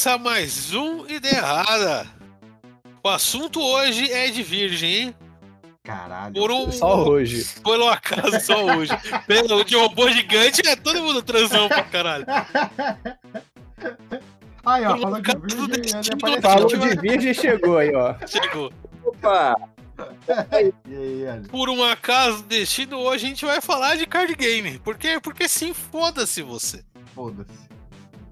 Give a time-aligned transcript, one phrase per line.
[0.00, 2.06] Começa mais um Ideia Errada.
[3.04, 5.14] O assunto hoje é de virgem, hein?
[5.84, 6.32] Caralho.
[6.32, 6.72] Por um.
[6.72, 7.46] Só hoje.
[7.66, 8.92] Um acaso, só hoje.
[9.26, 12.24] Pelo de robô gigante é todo mundo transão pra caralho.
[14.64, 16.40] Aí, ó, falando de virgem.
[16.40, 18.14] Falou de virgem chegou aí, ó.
[18.26, 18.72] Chegou.
[19.04, 19.54] Opa!
[21.50, 24.78] Por um acaso, destino, hoje a gente vai falar de card game.
[24.78, 25.20] Por quê?
[25.22, 26.82] Porque sim, foda-se você.
[27.14, 27.69] Foda-se.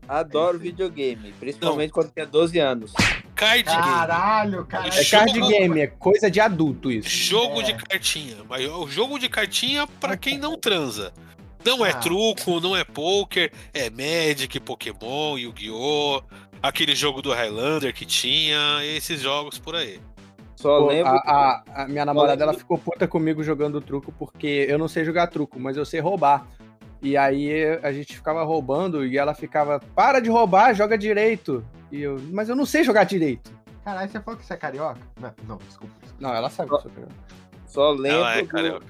[0.08, 2.92] Adoro videogame, principalmente quando tinha 12 anos.
[3.34, 3.82] Card game.
[3.82, 4.92] Caralho, caralho.
[4.92, 7.08] É card game, é coisa de adulto isso.
[7.08, 7.64] Jogo É.
[7.64, 8.36] de cartinha.
[8.48, 11.12] Mas o jogo de cartinha pra quem não transa.
[11.64, 11.94] Não é Ah.
[11.94, 16.22] truco, não é poker, é Magic, Pokémon, Yu-Gi-Oh!
[16.62, 20.00] Aquele jogo do Highlander que tinha, esses jogos por aí.
[20.56, 21.12] Só Pô, lembro.
[21.12, 24.88] a, a- a minha namorada lembro- ela ficou puta comigo jogando truco porque eu não
[24.88, 26.44] sei jogar truco, mas eu sei roubar.
[27.00, 31.64] E aí a gente ficava roubando e ela ficava, para de roubar, joga direito.
[31.92, 33.50] E eu, mas eu não sei jogar direito.
[33.84, 35.00] Caralho, você falou que você é carioca?
[35.20, 35.94] Não, não desculpa.
[36.02, 36.16] desculpa.
[36.20, 37.14] Não, ela sabe que eu sou carioca.
[37.66, 38.18] Só lembro.
[38.18, 38.86] Ela é do- carioca.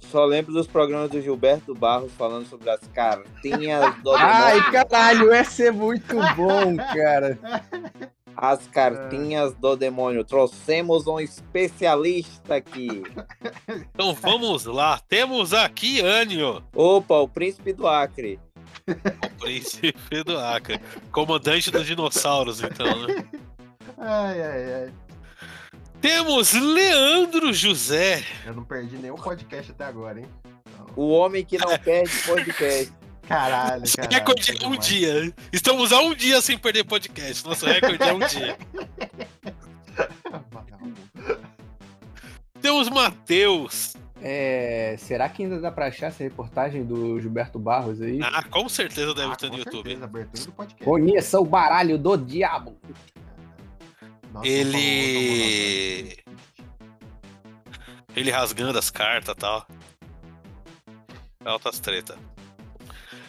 [0.00, 5.66] só lembro dos programas do Gilberto Barros falando sobre as cartinhas do Ai, caralho, esse
[5.66, 7.38] é muito bom, cara.
[8.36, 10.22] As cartinhas do demônio.
[10.24, 13.02] Trouxemos um especialista aqui.
[13.94, 15.00] Então vamos lá.
[15.08, 18.38] Temos aqui Anio, Opa, o príncipe do Acre.
[18.86, 20.78] o príncipe do Acre.
[21.10, 23.24] Comandante dos dinossauros, então, né?
[23.98, 24.92] Ai, ai, ai.
[26.00, 28.22] Temos Leandro José.
[28.44, 30.26] Eu não perdi nenhum podcast até agora, hein?
[30.68, 32.92] Então, O homem que não perde podcast.
[33.28, 34.12] Caralho, caralho.
[34.14, 34.86] recorde é um demais.
[34.86, 35.34] dia.
[35.52, 37.44] Estamos há um dia sem perder podcast.
[37.44, 38.56] Nosso recorde é um dia.
[42.60, 43.94] Temos Matheus.
[44.20, 48.18] É, será que ainda dá pra achar essa reportagem do Gilberto Barros aí?
[48.22, 49.82] Ah, com certeza deve Ah, ter no com YouTube.
[49.90, 50.84] certeza, abertura do podcast.
[50.84, 52.76] Conheça o baralho do diabo.
[54.32, 56.16] Nossa, Ele-
[58.16, 59.66] Ele rasgando as cartas e tal.
[61.44, 62.18] Altas treta.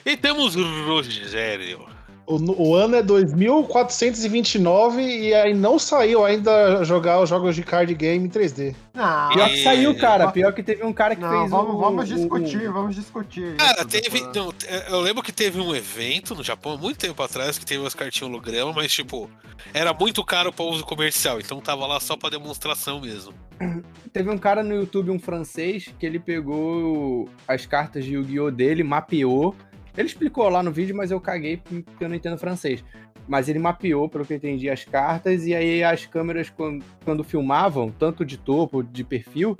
[0.07, 1.85] E temos Rogério.
[2.25, 2.35] O,
[2.69, 8.25] o ano é 2429 e aí não saiu ainda jogar os jogos de card game
[8.25, 8.75] em 3D.
[8.93, 10.29] Não, Pior que saiu, cara.
[10.31, 13.55] Pior que teve um cara que não fez vamos, o- vamos discutir, vamos discutir.
[13.55, 14.21] Cara, isso teve.
[14.35, 14.53] Não,
[14.89, 17.93] eu lembro que teve um evento no Japão há muito tempo atrás que teve umas
[17.95, 19.29] cartinhas holograma, mas tipo,
[19.73, 23.33] era muito caro para uso comercial, então tava lá só pra demonstração mesmo.
[24.13, 28.49] Teve um cara no YouTube, um francês, que ele pegou as cartas de Yu-Gi-Oh!
[28.51, 29.55] dele, mapeou.
[29.97, 32.83] Ele explicou lá no vídeo, mas eu caguei porque eu não entendo francês.
[33.27, 37.23] Mas ele mapeou, pelo que eu entendi, as cartas, e aí as câmeras, quando, quando
[37.23, 39.57] filmavam, tanto de topo, de perfil,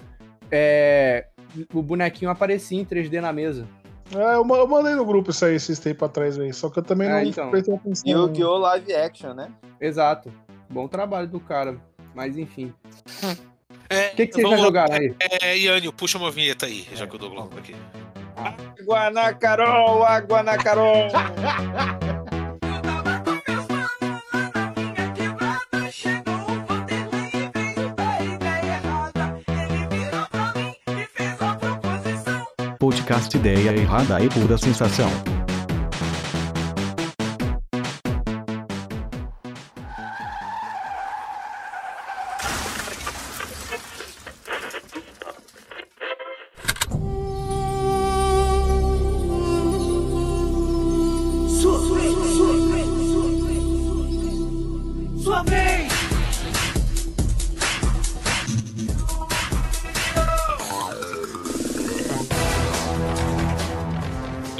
[0.50, 1.26] é,
[1.74, 3.68] o bonequinho aparecia em 3D na mesa.
[4.16, 6.84] É, eu, eu mandei no grupo isso aí esses tempos atrás aí, só que eu
[6.84, 7.50] também Ah, não então.
[7.52, 8.10] prestei atenção.
[8.10, 8.58] Yu-Gi-Oh!
[8.58, 9.50] Live Action, né?
[9.82, 10.32] Exato.
[10.70, 11.76] Bom trabalho do cara.
[12.16, 12.74] Mas enfim.
[13.90, 15.14] É, O que, que vocês já vamos- jogaram aí?
[15.42, 17.76] É, Iânio, puxa uma vinheta aí, já que eu dou globo aqui.
[18.38, 21.08] Água na Carol, água na Carol.
[32.80, 35.10] Podcast Ideia Errada e Pura Sensação.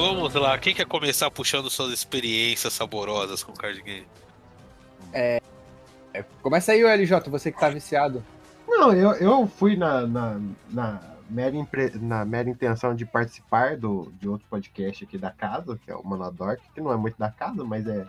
[0.08, 4.08] Vamos lá, quem quer começar puxando suas experiências saborosas com card game?
[6.42, 8.24] Começa aí, LJ, você que tá viciado.
[8.66, 10.40] Não, eu, eu fui na, na,
[10.70, 15.78] na, mera impre- na mera intenção de participar do, de outro podcast aqui da casa,
[15.84, 18.08] que é o Manadork, que não é muito da casa, mas é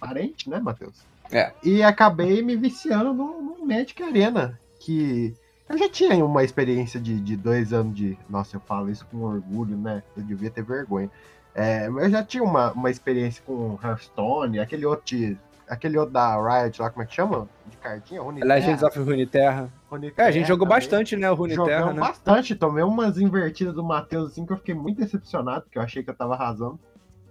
[0.00, 0.96] parente, né, Matheus?
[1.30, 1.52] É.
[1.62, 5.32] E acabei me viciando no, no Magic Arena, que
[5.68, 8.18] eu já tinha uma experiência de, de dois anos de.
[8.28, 10.02] Nossa, eu falo isso com orgulho, né?
[10.16, 11.08] Eu devia ter vergonha.
[11.58, 16.36] É, eu já tinha uma, uma experiência com Hearthstone, aquele outro, de- aquele outro da
[16.36, 17.48] Riot lá, como é que chama?
[17.66, 18.20] De cartinha?
[18.20, 18.54] Runeterra.
[18.54, 19.72] Legends of Runeterra.
[20.18, 22.00] É, a gente jogou bastante, né, o Runeterra, Jogamos né?
[22.00, 26.02] bastante, tomei umas invertidas do Matheus assim que eu fiquei muito decepcionado, porque eu achei
[26.02, 26.78] que eu tava arrasando.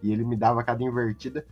[0.01, 1.45] E ele me dava cada invertida.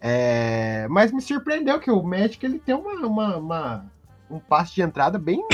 [0.00, 3.86] É, Mas me surpreendeu que o Magic ele tem uma, uma- uma-
[4.30, 5.46] um passo de entrada bem,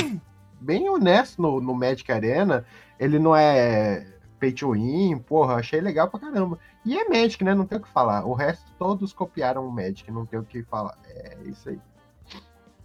[0.59, 2.65] bem honesto no, no Magic Arena.
[2.99, 4.05] Ele não é
[4.41, 6.57] pay to win, porra, achei legal pra caramba.
[6.83, 7.53] E é Magic, né?
[7.53, 8.25] Não tem o que falar.
[8.25, 10.97] O resto todos copiaram o Magic, não tem o que falar.
[11.05, 11.79] É isso aí.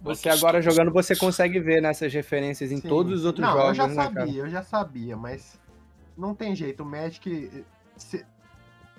[0.01, 2.87] Você agora jogando, você consegue ver nessas referências em Sim.
[2.87, 4.29] todos os outros não, jogos, eu já né, sabia, cara?
[4.37, 5.59] eu já sabia, mas
[6.15, 6.83] não tem jeito.
[6.83, 7.65] O Magic
[7.95, 8.23] se-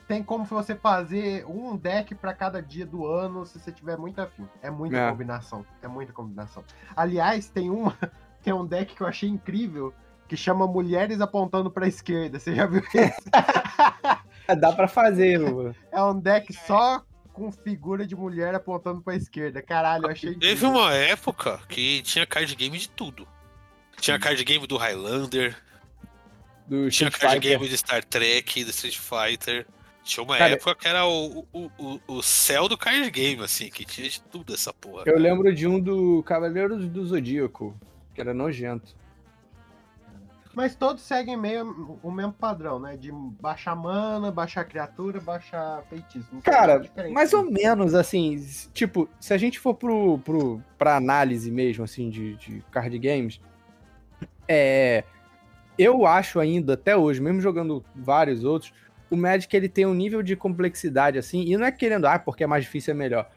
[0.08, 4.20] tem como você fazer um deck pra cada dia do ano se você tiver muito
[4.20, 4.48] afim.
[4.60, 5.08] É muita É.
[5.10, 6.64] combinação, é muita combinação.
[6.96, 7.96] Aliás, tem uma
[8.42, 9.94] tem um deck que eu achei incrível
[10.28, 12.38] que chama Mulheres apontando pra esquerda.
[12.38, 13.30] Você já viu isso?
[14.46, 15.74] É, Dá pra fazer, mano.
[15.90, 17.02] É um deck só
[17.32, 19.62] com figura de mulher apontando pra esquerda.
[19.62, 20.70] Caralho, eu achei Teve incrível.
[20.70, 23.26] uma época que tinha card game de tudo.
[24.00, 25.56] Tinha card game do Highlander,
[26.66, 27.58] Do tinha Street card Fighter.
[27.58, 29.66] game de Star Trek, do Street Fighter.
[30.04, 33.68] Tinha uma Cara, época que era o, o, o, o céu do card game, assim,
[33.68, 35.02] que tinha de tudo essa porra.
[35.06, 37.78] Eu lembro de um do Cavaleiros do Zodíaco,
[38.14, 38.96] que era nojento.
[40.54, 42.96] Mas todos seguem meio o mesmo padrão, né?
[42.96, 46.28] De baixar mana, baixar criatura, baixar feitiço.
[46.32, 47.38] Não Cara, mais né?
[47.38, 52.36] ou menos, assim, tipo, se a gente for pro, pro, pra análise mesmo, assim, de,
[52.36, 53.40] de card games,
[54.48, 55.04] é,
[55.78, 58.72] eu acho ainda, até hoje, mesmo jogando vários outros,
[59.10, 62.44] o Magic, ele tem um nível de complexidade, assim, e não é querendo, ah, porque
[62.44, 63.30] é mais difícil, é melhor.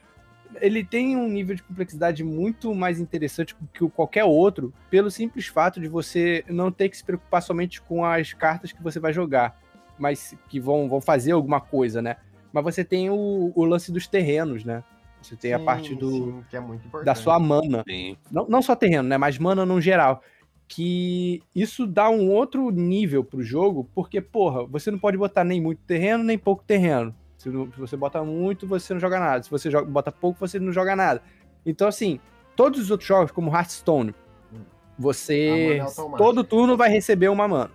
[0.60, 5.48] Ele tem um nível de complexidade muito mais interessante que o qualquer outro, pelo simples
[5.48, 9.14] fato de você não ter que se preocupar somente com as cartas que você vai
[9.14, 9.60] jogar,
[9.98, 12.18] mas que vão, vão fazer alguma coisa, né?
[12.52, 14.84] Mas você tem o, o lance dos terrenos, né?
[15.22, 17.06] Você tem a Sim, parte do, sim, que é muito importante.
[17.06, 17.84] da sua mana.
[17.88, 18.18] Sim.
[18.32, 19.18] Não, não só terreno, né?
[19.18, 20.24] Mas mana no geral.
[20.68, 25.62] Que isso dá um outro nível pro jogo, porque, porra, você não pode botar nem
[25.62, 27.14] muito terreno, nem pouco terreno.
[27.42, 29.42] Se, não- se você bota muito, você não joga nada.
[29.44, 31.22] Se você joga, bota pouco, você não joga nada.
[31.66, 32.20] Então, assim,
[32.56, 34.14] todos os outros jogos, como Hearthstone,
[34.54, 34.60] Hum.
[35.00, 36.18] Você é automática.
[36.18, 37.72] todo turno vai receber uma mana.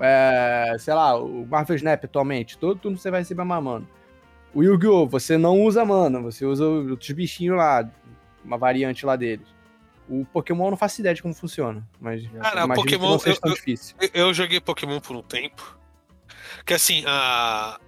[0.00, 0.72] É.
[0.74, 3.84] É, sei lá, o Marvel Snap atualmente, todo turno você vai receber uma mana.
[4.54, 5.06] O Yu-Gi-Oh!
[5.06, 7.86] você não usa mana, você usa outros bichinhos lá,
[8.42, 9.46] uma variante lá deles.
[10.08, 13.34] O Pokémon eu não faço ideia de como funciona, mas Cara, Pokémon, eu-.
[14.00, 15.78] Eu- Eu joguei Pokémon por um tempo.
[16.64, 17.78] Que assim, a.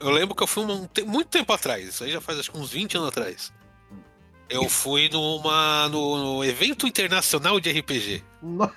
[0.00, 2.58] Eu lembro que eu fui um, muito tempo atrás, isso aí já faz acho que
[2.58, 3.52] uns 20 anos atrás.
[4.48, 8.24] Eu fui numa, no, no evento internacional de RPG.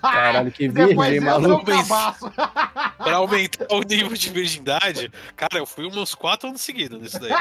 [0.02, 1.66] Caralho, que virgem, maluco.
[1.66, 2.30] o.
[3.04, 7.32] Pra aumentar o nível de virgindade, cara, eu fui uns 4 anos seguidos nisso daí.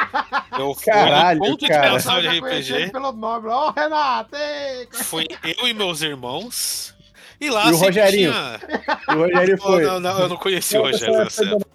[0.59, 1.79] Eu fui Caralho, no ponto cara.
[1.81, 2.91] internacional de RPG.
[2.91, 3.49] pelo nome.
[3.49, 4.35] Ô, Renato!
[4.35, 4.89] ei!
[4.93, 5.27] Fui
[5.59, 6.95] eu e meus irmãos.
[7.39, 8.33] E lá E o Rogerinho?
[8.33, 8.61] tinha.
[9.09, 9.85] O Rogério Não, foi.
[9.85, 11.71] não, não, eu não conheci o Rogério nessa época.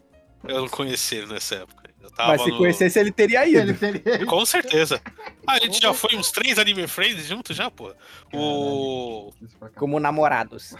[0.48, 1.87] Eu não conheci ele nessa época.
[2.18, 3.60] Tava Mas se no- conhecesse, ele teria ido.
[3.60, 4.26] Ele teria...
[4.26, 5.00] Com certeza.
[5.46, 7.94] Ah, a gente já foi uns três Anime Friends juntos já, pô.
[8.34, 9.32] O.
[9.76, 10.74] Como namorados.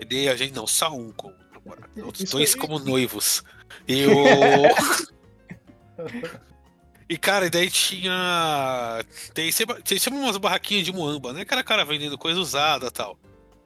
[0.00, 1.88] E daí a gente não, só um como namorado.
[2.04, 3.44] Outros Isso dois como noivos.
[3.86, 4.14] E o.
[7.10, 9.02] E, cara, e daí tinha.
[9.32, 11.40] Tem sempre, tem sempre umas barraquinhas de muamba, né?
[11.40, 13.18] Aquela cara vendendo coisa usada e tal.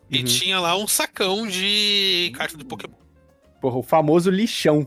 [0.09, 0.25] E Uhum.
[0.25, 2.95] tinha lá um sacão de carta de Pokémon.
[3.61, 4.87] Porra, o famoso lixão.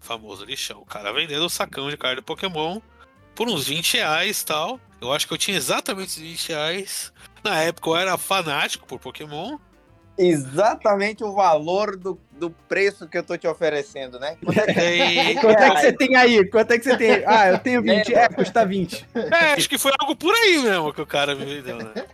[0.00, 0.80] Famoso lixão.
[0.80, 2.80] O cara vendendo um sacão de carta Pokémon
[3.34, 4.80] por uns 20 reais e tal.
[5.00, 7.12] Eu acho que eu tinha exatamente esses 20 reais.
[7.44, 9.58] Na época eu era fanático por Pokémon.
[10.18, 14.36] Exatamente o valor do, do preço que eu tô te oferecendo, né?
[14.42, 14.72] Quanto é
[15.34, 16.44] que- Quanto é que você tem aí?
[16.48, 17.10] Quanto é que você tem?
[17.26, 18.14] Ah, eu tenho 20.
[18.14, 19.06] É, custa 20.
[19.14, 22.06] é, acho que foi algo por aí mesmo que o cara me vendeu, né?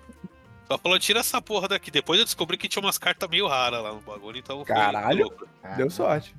[0.66, 1.90] Só falou, tira essa porra daqui.
[1.90, 5.24] Depois eu descobri que tinha umas cartas meio raras lá no bagulho, então foi Caralho.
[5.26, 5.46] louco.
[5.76, 6.34] Deu sorte.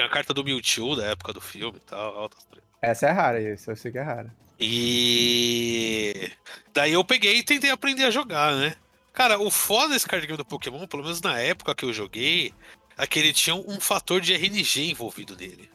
[0.00, 2.16] Tinha a carta do Mewtwo da época do filme e tal.
[2.16, 2.64] altas tretas.
[2.80, 4.34] Essa é rara, essa eu sei que é rara.
[4.58, 6.30] E
[6.72, 8.74] daí eu peguei e tentei aprender a jogar, né?
[9.12, 12.54] Cara, o foda desse card game do Pokémon, pelo menos na época que eu joguei,
[12.96, 15.70] é que ele tinha um fator de RNG envolvido nele.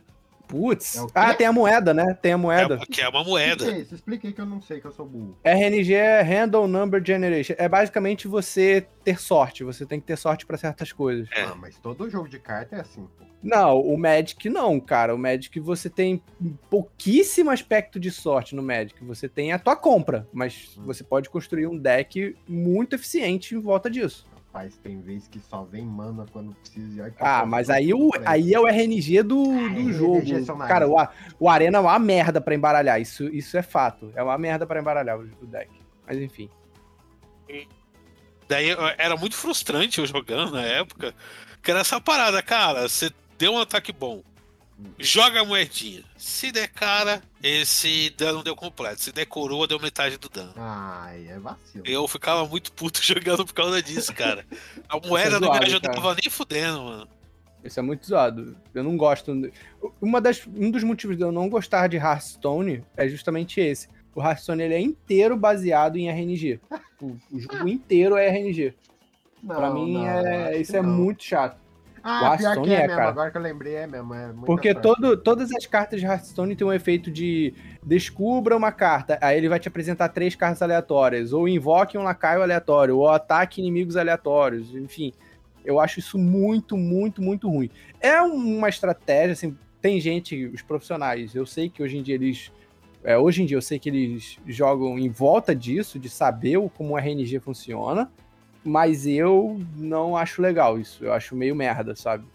[0.48, 0.96] Putz.
[0.98, 2.14] É ah, tem a moeda, né?
[2.22, 2.75] Tem a é, moeda.
[2.75, 3.72] uma- que é uma moeda.
[3.72, 3.80] é?
[3.80, 5.38] Explica aí que eu não sei, que eu sou burro.
[5.44, 7.56] RNG é Random Number Generation.
[7.58, 9.64] É basicamente você ter sorte.
[9.64, 11.28] Você tem que ter sorte pra certas coisas.
[11.32, 11.44] É.
[11.44, 13.25] Ah, mas todo jogo de carta é assim, pô.
[13.44, 15.14] Não, o Magic não, cara.
[15.14, 16.20] O Magic você tem
[16.70, 19.04] pouquíssimo aspecto de sorte no Magic.
[19.06, 20.84] Você tem a tua compra, mas Hum.
[20.86, 24.25] você pode construir um deck muito eficiente em volta disso.
[24.56, 27.10] Rapaz, tem vez que só vem mana quando precisa.
[27.10, 30.58] e Ah, mas aí, o, aí é o RNG do, do RNG jogo.
[30.58, 30.68] nada.
[30.68, 30.96] Cara, o,
[31.38, 33.02] o Arena é uma merda pra embaralhar.
[33.02, 34.14] Isso, isso é fato.
[34.16, 35.70] É uma merda pra embaralhar o, o deck.
[36.08, 36.50] Mas enfim.
[38.48, 41.14] Daí era muito frustrante eu jogando na época.
[41.62, 42.88] Que era essa parada, cara.
[42.88, 44.24] Você deu um ataque bom.
[45.00, 46.03] Joga a moedinha.
[46.17, 49.01] Se der cara, esse dano deu completo.
[49.01, 50.53] Se der coroa, deu metade do dano.
[50.58, 51.84] Ai, é vacilo.
[51.86, 54.46] Eu ficava muito puto jogando por causa disso, cara.
[54.89, 57.08] A moeda não me ajudava nem fudendo, mano.
[57.63, 58.55] Isso é muito zoado.
[58.74, 59.34] Eu não gosto.
[60.00, 63.88] Uma das, um dos motivos de eu não gostar de Hearthstone é justamente esse.
[64.13, 66.60] O Hearthstone ele é inteiro baseado em RNG.
[67.01, 68.74] O, o jogo inteiro é RNG.
[69.44, 70.89] Não, Pra mim, não, é, isso é não.
[70.89, 71.58] muito chato.
[72.08, 72.96] Ah, o Hearthstone é, é, mesmo.
[72.96, 73.10] cara.
[73.10, 74.14] Agora que eu lembrei, é mesmo.
[74.14, 74.84] É Porque sorte.
[74.84, 77.52] todo, todas as cartas de Hearthstone têm um efeito de
[77.84, 82.44] descubra uma carta, aí ele vai te apresentar três cartas aleatórias, ou invoque um lacaio
[82.44, 85.14] aleatório, ou ataque inimigos aleatórios, enfim.
[85.66, 87.72] Eu acho isso muito, muito, muito ruim.
[88.00, 92.52] É uma estratégia, assim, tem gente, os profissionais, eu sei que hoje em dia eles.
[93.04, 96.94] é, hoje em dia eu sei que eles jogam em volta disso, de saber como
[96.94, 98.12] o RNG funciona,
[98.66, 101.06] mas eu não acho legal isso.
[101.06, 102.26] Eu acho meio merda, sabe?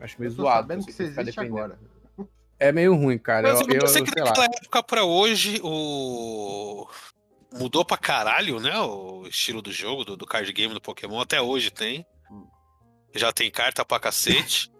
[0.00, 0.62] Acho meio Eu tô zoado.
[0.68, 1.56] sabendo você que você existe dependendo.
[1.58, 1.78] agora.
[2.58, 3.52] É meio ruim, cara.
[3.54, 4.28] Mas eu, eu, eu sei que sei lá.
[4.28, 6.86] daquela época pra hoje, o.
[7.52, 8.78] Mudou pra caralho, né?
[8.78, 11.18] O estilo do jogo, do, do card game do Pokémon.
[11.20, 12.06] Até hoje tem.
[13.14, 14.70] Já tem carta pra cacete.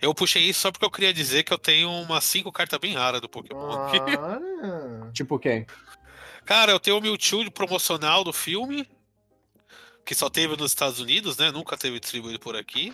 [0.00, 2.94] Eu puxei isso só porque eu queria dizer que eu tenho umas cinco cartas bem
[2.94, 3.98] raras do Pokémon aqui.
[4.18, 5.66] Ah, Tipo quem?
[6.44, 8.88] Cara, eu tenho o Mewtwo de promocional do filme.
[10.04, 11.50] Que só teve nos Estados Unidos, né?
[11.50, 12.92] Nunca teve distribuído por aqui.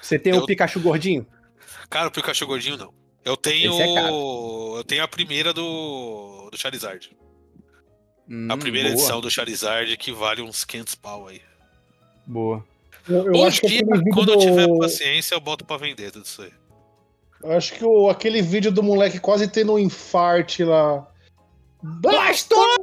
[0.00, 1.26] Você tem Eu- o Pikachu gordinho?
[1.90, 2.94] Cara, o Pikachu gordinho não.
[3.24, 3.72] Eu tenho.
[3.80, 6.48] É eu tenho a primeira do.
[6.50, 7.10] do Charizard.
[8.28, 11.40] Hum, A primeira boa, edição do Charizard que vale uns 500 pau aí.
[12.26, 12.64] Boa.
[13.08, 14.40] Eu, eu Um dia, vídeo quando eu do...
[14.44, 16.52] tiver paciência, eu boto pra vender tudo isso aí.
[17.42, 21.06] Eu acho que o, aquele vídeo do moleque quase tendo um infarte lá.
[21.82, 22.82] Blastoise!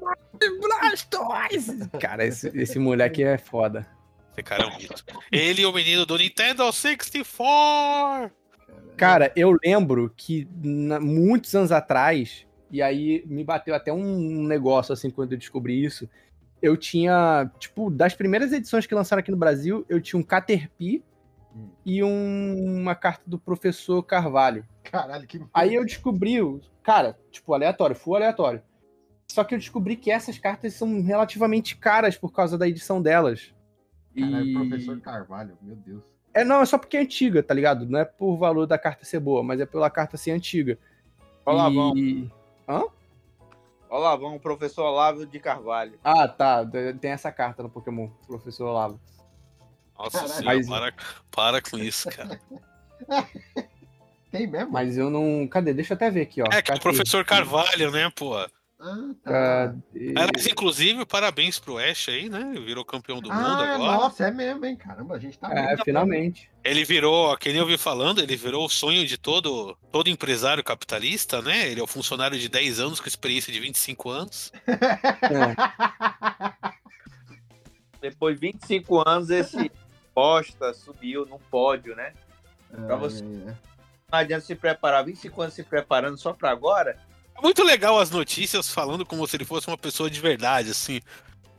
[0.59, 1.89] Blastoise!
[1.99, 3.85] Cara, esse, esse moleque é foda.
[4.31, 5.03] Esse cara é um mito.
[5.31, 8.31] Ele e o menino do Nintendo 64!
[8.97, 14.93] Cara, eu lembro que na- muitos anos atrás, e aí me bateu até um negócio
[14.93, 16.09] assim quando eu descobri isso.
[16.61, 21.03] Eu tinha, tipo, das primeiras edições que lançaram aqui no Brasil, eu tinha um Caterpie
[21.55, 21.69] Hum.
[21.85, 24.65] e um- uma carta do professor Carvalho.
[24.83, 25.41] Caralho, que.
[25.53, 28.61] Aí eu descobri, o- cara, tipo, aleatório, full aleatório.
[29.27, 33.53] Só que eu descobri que essas cartas são relativamente caras por causa da edição delas.
[34.17, 36.03] Caralho, E- professor Carvalho, meu Deus.
[36.33, 37.85] É, não, é só porque é antiga, tá ligado?
[37.85, 40.77] Não é por valor da carta ser boa, mas é pela carta ser antiga.
[41.45, 41.95] Olá, bom.
[41.95, 42.29] e...
[43.89, 45.99] Olá, vamos, professor Olavo de Carvalho.
[46.03, 46.65] Ah, tá.
[46.99, 48.99] Tem essa carta no Pokémon, Professor Olavo.
[49.97, 50.33] Nossa Caralho.
[50.33, 50.93] senhora, Mas- para,
[51.29, 52.39] para com isso, cara.
[54.31, 54.71] Tem mesmo?
[54.71, 55.47] Mas eu não.
[55.47, 55.73] Cadê?
[55.75, 56.45] Deixa eu até ver aqui, ó.
[56.51, 58.33] É que é o professor Carvalho, né, pô?
[58.85, 59.75] Ah, tá.
[59.95, 62.53] Aliás, inclusive, parabéns pro Ash aí, né?
[62.65, 63.93] Virou campeão do mundo ah, agora.
[63.93, 64.75] nossa, é mesmo, hein?
[64.75, 66.51] Caramba, a gente tá É, finalmente.
[66.65, 71.41] Ele virou, quem eu vi falando, ele virou o sonho de todo, todo empresário capitalista,
[71.41, 71.69] né?
[71.69, 74.51] Ele é o funcionário de 10 anos com experiência de 25 anos.
[74.67, 75.55] É.
[78.01, 79.71] Depois de 25 anos, esse
[80.13, 82.11] bosta subiu num pódio, né?
[82.69, 83.23] Pra você.
[83.23, 83.55] É, é.
[84.11, 86.99] Não adianta se preparar, 25 anos se preparando só pra agora.
[87.37, 91.01] É muito legal as notícias falando como se ele fosse uma pessoa de verdade, assim.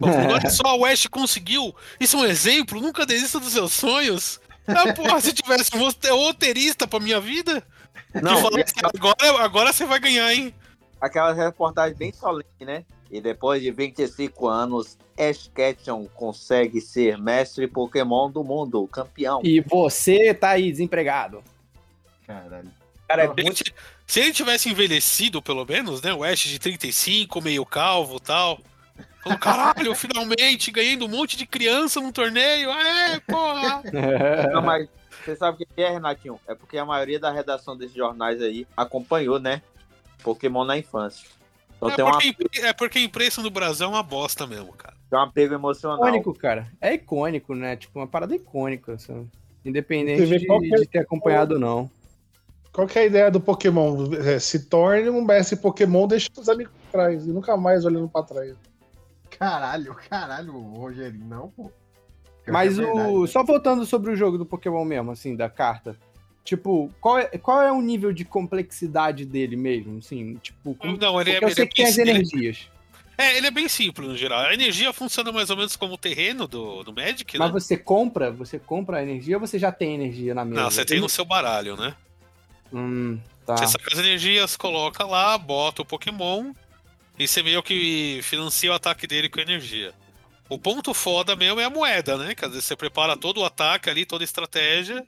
[0.01, 1.75] Falando, Olha só, o Ash conseguiu.
[2.01, 4.41] Isso é um exemplo, nunca desista dos seus sonhos.
[4.67, 7.63] Ah, porra, se tivesse um rote- roteirista pra minha vida,
[8.15, 10.55] Não, que fala e assim, agora, agora você vai ganhar, hein?
[11.01, 12.83] aquela reportagem bem solene, né?
[13.11, 19.41] E depois de 25 anos, Ash Ketchum consegue ser mestre Pokémon do mundo, campeão.
[19.45, 21.45] E você tá aí desempregado.
[22.27, 22.71] Caralho.
[23.17, 23.75] Cara, é Se ele muito ti-
[24.07, 26.13] Se ele tivesse envelhecido, pelo menos, né?
[26.13, 28.61] O Ash de 35, meio calvo e tal.
[29.23, 32.71] Falou, caralho, finalmente ganhei um monte de criança num torneio.
[32.71, 33.83] É, porra!
[34.53, 34.87] Não, mas
[35.25, 36.39] você sabe o que é, Renatinho?
[36.47, 39.63] É porque a maioria da redação desses jornais aí acompanhou, né?
[40.23, 41.27] Pokémon na infância.
[41.77, 44.47] Então É tem, uma, porque, impre- é porque a imprensa no Brasil é uma bosta
[44.47, 44.95] mesmo, cara.
[45.11, 45.99] tem um apego emocional.
[45.99, 46.71] icônico, cara.
[46.81, 47.77] É icônico, né?
[47.77, 48.93] Tipo, uma parada icônica.
[48.95, 49.29] Assim.
[49.65, 51.91] Independente de, é- de ter acompanhado ou não.
[52.75, 54.13] Qual que é a ideia do Pokémon?
[54.15, 58.09] É, se torne um mestre Pokémon, deixa os amigos pra trás e nunca mais olhando
[58.09, 58.53] pra trás.
[59.31, 61.71] Caralho, caralho, Rogerinho, não, pô.
[62.49, 63.11] Mas é verdade.
[63.11, 63.27] o.
[63.29, 65.97] Só voltando sobre o jogo do Pokémon mesmo, assim, da carta.
[66.43, 69.99] Tipo, qual é, qual é o nível de complexidade dele mesmo?
[69.99, 70.99] Assim, tipo, como...
[70.99, 72.69] Não, ele é, eu ele sei é que tem as energias.
[73.17, 74.41] É, ele é bem simples no geral.
[74.41, 77.45] A energia funciona mais ou menos como o terreno do, do Magic, né?
[77.45, 80.61] Mas você compra, você compra a energia ou você já tem energia na mesa?
[80.61, 81.95] Não, você tem no seu baralho, né?
[82.75, 83.57] Hum, tá.
[83.57, 86.53] Você saca as energias, coloca lá, bota o Pokémon
[87.17, 89.95] e você meio que financia o ataque dele com energia.
[90.49, 92.35] O ponto foda mesmo é a moeda, né?
[92.35, 95.07] Que às vezes você prepara todo o ataque ali, toda a estratégia,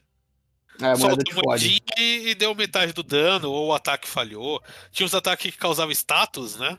[0.80, 4.62] É, a moeda solta moedinha e, e deu metade do dano, ou o ataque falhou.
[4.92, 6.78] Tinha os ataques que causavam status, né?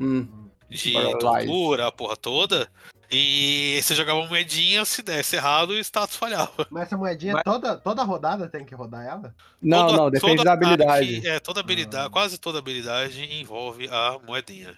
[0.00, 2.70] Hum, De tortura, a porra toda.
[3.10, 6.66] E você jogava moedinha, se desse errado, o status falhava.
[6.70, 9.34] Mas essa moedinha, Mas- toda, toda rodada tem que rodar ela?
[9.62, 11.16] Não, Toda- não, depende toda da habilidade.
[11.16, 12.10] ataque- é, toda habilidade, Ah.
[12.10, 14.74] quase toda habilidade envolve a moedinha.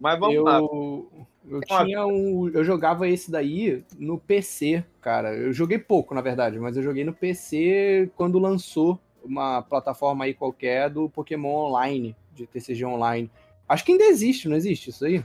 [0.00, 0.56] Mas vamos lá.
[0.58, 2.48] Eu, eu Tem uma- tinha um.
[2.52, 5.32] Eu jogava esse daí no PC, cara.
[5.34, 10.34] Eu joguei pouco, na verdade, mas eu joguei no PC quando lançou uma plataforma aí
[10.34, 13.30] qualquer do Pokémon Online, de TCG Online.
[13.68, 15.22] Acho que ainda existe, não existe isso aí?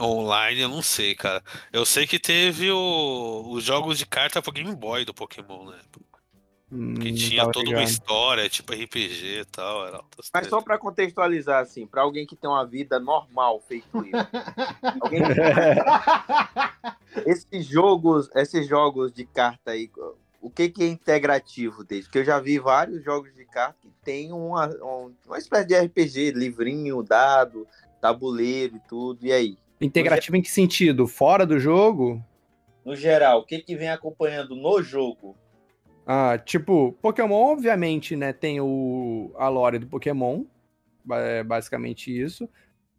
[0.00, 1.42] Online, eu não sei, cara.
[1.72, 5.78] Eu sei que teve o- os jogos de carta pro Game Boy do Pokémon, né?
[6.70, 7.88] Hum, Que não tinha toda uma ligado.
[7.88, 9.86] história, tipo RPG e tal.
[9.86, 10.00] Era
[10.34, 14.12] Mas só para contextualizar, assim, para alguém que tem uma vida normal, feito eu.
[15.00, 15.22] alguém
[17.26, 19.90] esses jogos, esses jogos de carta aí,
[20.40, 22.04] o que que é integrativo deles?
[22.06, 25.74] Porque eu já vi vários jogos de carta que tem uma, um- uma espécie de
[25.74, 27.66] RPG, livrinho, dado,
[28.00, 29.24] tabuleiro e tudo.
[29.26, 29.58] E aí?
[29.80, 31.06] Integrativo em que sentido?
[31.06, 32.22] Fora do jogo?
[32.84, 35.36] No geral, o que que vem acompanhando no jogo?
[36.06, 40.44] Ah, tipo, Pokémon, obviamente, né, tem o, a lore do Pokémon,
[41.10, 42.48] é basicamente isso.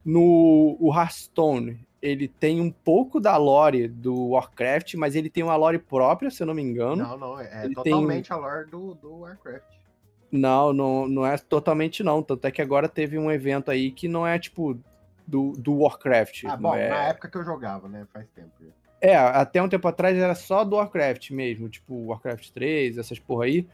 [0.06, 5.56] No o Hearthstone, ele tem um pouco da lore do Warcraft, mas ele tem uma
[5.56, 6.96] lore própria, se eu não me engano.
[7.04, 9.66] Não, não, é Ele tem- totalmente a lore do, do Warcraft.
[10.32, 12.22] Não, não, não é totalmente não.
[12.22, 14.80] Tanto é que agora teve um evento aí que não é, tipo,
[15.30, 16.46] do, do Warcraft.
[16.46, 16.90] Ah, bom, é...
[16.90, 18.06] na época que eu jogava, né?
[18.12, 18.52] Faz tempo.
[19.00, 23.46] É, até um tempo atrás era só do Warcraft mesmo, tipo Warcraft 3, essas porra
[23.46, 23.68] aí.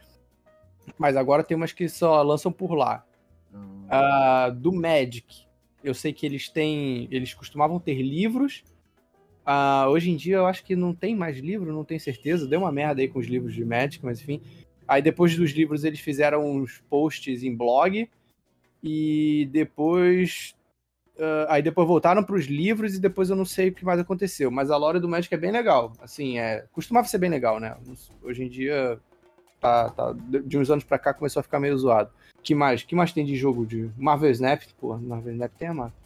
[0.96, 3.04] Mas agora tem umas que só lançam por lá.
[3.52, 5.46] Hum, Ah, do Magic,
[5.82, 7.08] eu sei que eles têm.
[7.10, 8.62] Eles costumavam ter livros.
[9.44, 12.46] Ah, hoje em dia eu acho que não tem mais livro, não tenho certeza.
[12.46, 14.40] Deu uma merda aí com os livros de Magic, mas enfim.
[14.86, 18.08] Aí depois dos livros eles fizeram uns posts em blog.
[18.82, 20.55] E depois.
[21.18, 23.98] Ah, aí depois voltaram para os livros e depois eu não sei o que mais
[24.00, 24.50] aconteceu.
[24.50, 25.92] Mas a lore do Magic é bem legal.
[26.00, 26.64] Assim, é.
[26.72, 27.76] Costumava ser bem legal, né?
[28.22, 28.98] Hoje em dia.
[29.58, 32.10] Tá, tá, de uns anos pra cá começou a ficar meio zoado.
[32.42, 32.82] Que mais?
[32.82, 34.62] que mais tem de jogo de Marvel Snap?
[34.78, 35.96] Pô, Marvel Snap tem a marca.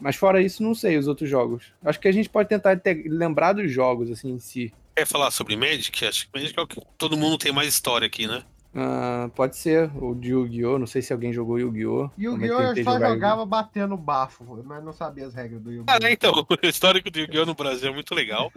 [0.00, 1.72] Mas fora isso, não sei os outros jogos.
[1.84, 4.72] Acho que a gente pode tentar te- lembrar dos jogos, assim, em si.
[4.96, 6.04] Quer falar sobre Magic?
[6.04, 8.42] Acho que Magic é o que todo mundo tem mais história aqui, né?
[8.74, 10.78] Ah, pode ser o de Yu-Gi-Oh!
[10.78, 12.08] Não sei se alguém jogou Yu-Gi-Oh!
[12.16, 15.92] E Guiô eu só jogava batendo bafo, mas não sabia as regras do Yu-Gi-Oh!
[15.92, 17.46] Ah, né, então, o histórico do Yu-Gi-Oh!
[17.46, 18.52] no Brasil é muito legal.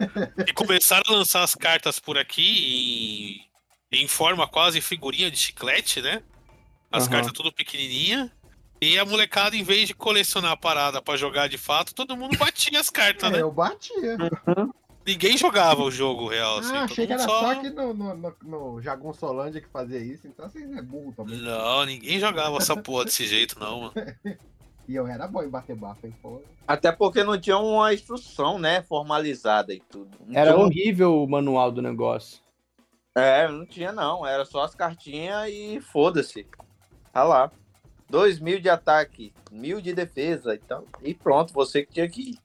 [0.46, 3.48] E começaram a lançar as cartas por aqui
[3.92, 6.22] em, em forma quase figurinha de chiclete, né?
[6.92, 7.12] As Aham.
[7.12, 8.30] cartas tudo pequenininha.
[8.80, 12.36] E a molecada, em vez de colecionar a parada pra jogar de fato, todo mundo
[12.38, 13.42] batia as cartas, É, né?
[13.42, 14.16] eu batia.
[15.06, 16.74] Ninguém jogava o jogo real, assim.
[16.74, 19.98] Ah, achei que era só- só aqui no, no, no, no Jagun Solândia que fazia
[19.98, 21.38] isso, então vocês é burro também.
[21.38, 23.92] Não, ninguém jogava essa porra desse jeito, não, mano.
[24.86, 26.14] E eu era bom em bater bafo, hein?
[26.20, 26.42] Pô.
[26.68, 30.10] Até porque não tinha uma instrução, né, formalizada e tudo.
[30.26, 32.40] Não Era tinha horrível o manual do negócio.
[33.16, 36.46] É, não tinha não, era só as cartinhas e foda-se.
[37.14, 37.50] Tá lá.
[38.10, 42.36] Dois mil de ataque, mil de defesa, então, e pronto, você que tinha que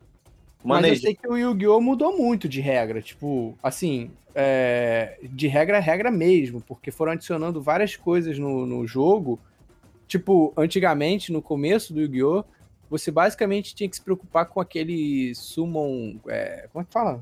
[0.64, 1.80] Mas eu sei que o Yu-Gi-Oh!
[1.80, 3.02] mudou muito de regra.
[3.02, 8.86] Tipo, assim, é, de regra é regra mesmo, porque foram adicionando várias coisas no, no
[8.86, 9.40] jogo.
[10.08, 12.44] Tipo, antigamente, no começo do Yu-Gi-Oh!
[12.90, 16.20] você basicamente tinha que se preocupar com aquele summon.
[16.28, 17.22] é, como é que fala?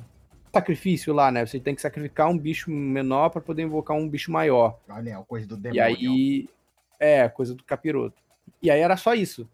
[0.54, 1.46] Sacrifício lá, né?
[1.46, 4.80] Você tem que sacrificar um bicho menor pra poder invocar um bicho maior.
[4.90, 5.84] Olha, é a coisa do E demônio.
[5.84, 6.50] aí.
[7.00, 8.16] É, coisa do capiroto.
[8.62, 9.48] E aí era só isso.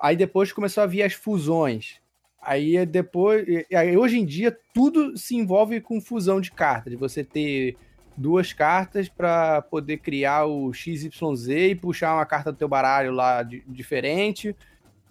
[0.00, 1.99] Aí depois começou a vir as fusões.
[2.40, 3.44] Aí é depois.
[3.74, 6.94] aí hoje em dia tudo se envolve com fusão de cartas.
[6.94, 7.76] Você ter
[8.16, 13.42] duas cartas para poder criar o XYZ e puxar uma carta do teu baralho lá
[13.42, 14.54] de- diferente.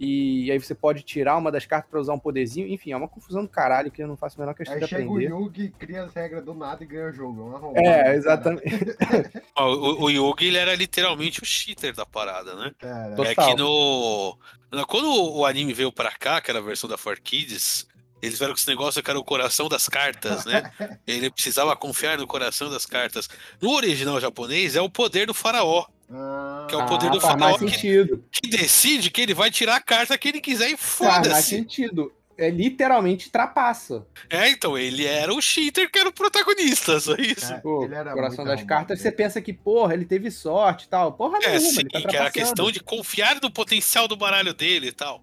[0.01, 2.65] E aí você pode tirar uma das cartas para usar um poderzinho.
[2.69, 4.87] Enfim, é uma confusão do caralho que eu não faço a menor questão Aí de
[4.87, 5.33] chega aprender.
[5.33, 7.51] o Yugi, cria as regras do nada e ganha o jogo.
[7.75, 8.15] É, É, cara.
[8.15, 8.63] exatamente.
[9.59, 12.71] O, o Yugi, ele era literalmente o cheater da parada, né?
[12.79, 13.31] Cara, Total.
[13.31, 14.37] É que no,
[14.71, 17.85] no- Quando o anime veio pra cá, que era a versão da 4Kids,
[18.21, 20.71] eles vieram com esse negócio que era o coração das cartas, né?
[21.05, 23.27] Ele precisava confiar no coração das cartas.
[23.61, 27.35] No original japonês é o poder do faraó, Ah, que é o poder do faz
[27.37, 28.25] mais faraó que, sentido.
[28.31, 31.49] que decide que ele vai tirar a carta que ele quiser e Faz mais foda-se.
[31.49, 32.11] sentido.
[32.37, 34.07] É literalmente trapaça.
[34.29, 37.51] É, então, ele era o cheater que era o protagonista, só isso.
[37.53, 39.03] É, Pô, ele era coração das cartas, né?
[39.03, 41.11] você pensa que, porra, ele teve sorte e tal.
[41.13, 44.15] Porra É, nenhuma, sim, ele tá que era a questão de confiar no potencial do
[44.15, 45.21] baralho dele e tal.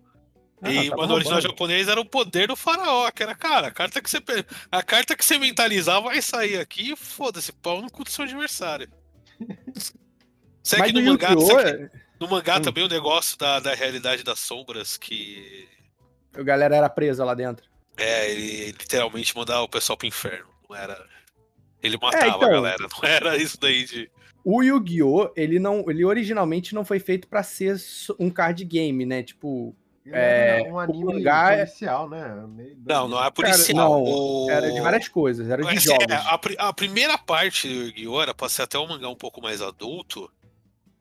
[0.61, 3.70] Ah, e mas no original japonês era o poder do faraó, que era, cara, a
[3.70, 4.18] carta que você,
[4.70, 8.25] a carta que você mentalizar vai sair aqui e foda-se, pau no cu do seu
[8.25, 8.90] adversário.
[10.66, 12.62] Segue Mas no no mangá, segue- no mangá Hum.
[12.62, 15.68] também o negócio da, da realidade das sombras, que
[16.37, 17.64] A galera era presa lá dentro.
[17.96, 20.48] É, ele literalmente mandava o pessoal pro inferno.
[20.68, 21.00] Não era.
[21.81, 22.42] Ele matava então.
[22.42, 22.87] a galera.
[23.00, 24.11] Não era isso daí de.
[24.44, 25.33] O Yu-Gi-Oh!
[25.37, 27.76] ele não, ele originalmente não foi feito pra ser
[28.18, 29.22] um card game, né?
[29.22, 29.74] Tipo,
[30.05, 32.44] É, era um o anime mangá é- policial, né?
[32.48, 33.76] Meio Não, não é Cara, policial.
[33.76, 36.05] não, O- era de várias coisas, era de Mas, jogos.
[36.11, 38.20] é, a, a primeira parte do Yu-Gi-Oh!
[38.22, 40.29] era pra ser até um mangá um pouco mais adulto.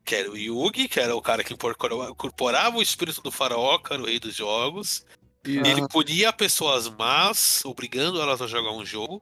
[0.06, 3.92] Que era o Yugi, que era o cara que incorporava, o espírito do faraó, que
[3.92, 5.04] era o rei dos jogos.
[5.44, 9.20] Ele punia pessoas más, obrigando elas a jogar um jogo.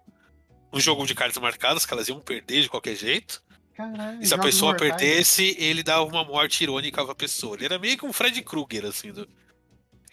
[0.73, 3.43] Um jogo de cartas marcadas, que elas iam perder de qualquer jeito.
[3.75, 4.93] Caralho, E se a pessoa mortais.
[4.97, 7.57] perdesse, ele dava uma morte irônica pra pessoa.
[7.57, 9.11] Ele era meio que um Fred Krueger, assim.
[9.13, 9.29] do-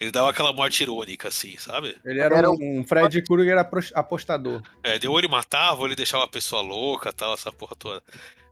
[0.00, 1.96] Ele dava aquela morte irônica, assim, sabe?
[2.04, 3.56] Ele era, Era um, um Fred Krueger
[3.94, 4.62] apostador.
[4.82, 8.02] É, deu ele matava, ou ele deixava a pessoa louca, tal, essa porra toda.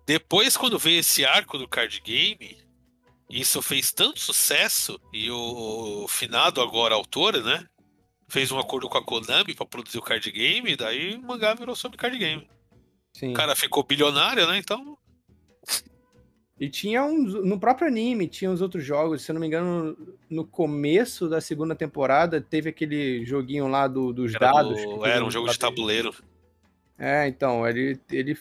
[0.06, 2.58] Depois, quando veio esse arco do card game,
[3.28, 7.64] isso fez tanto sucesso, e o finado agora autor, né?
[8.28, 11.54] Fez um acordo com a Konami pra produzir o card game, e daí o mangá
[11.54, 12.48] virou sobre card game.
[13.12, 13.30] Sim.
[13.32, 14.56] O cara ficou bilionário, né?
[14.58, 14.96] Então.
[16.58, 17.32] E tinha uns.
[17.44, 19.22] No próprio anime, tinha uns outros jogos.
[19.22, 19.96] Se eu não me engano,
[20.28, 24.80] no começo da segunda temporada, teve aquele joguinho lá do- dos Era, dados.
[24.82, 26.14] do- era um jogo de tabuleiro.
[26.98, 28.38] É, então, ele, ele.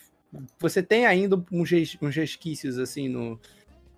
[0.59, 3.39] Você tem ainda uns, res- uns resquícios assim no,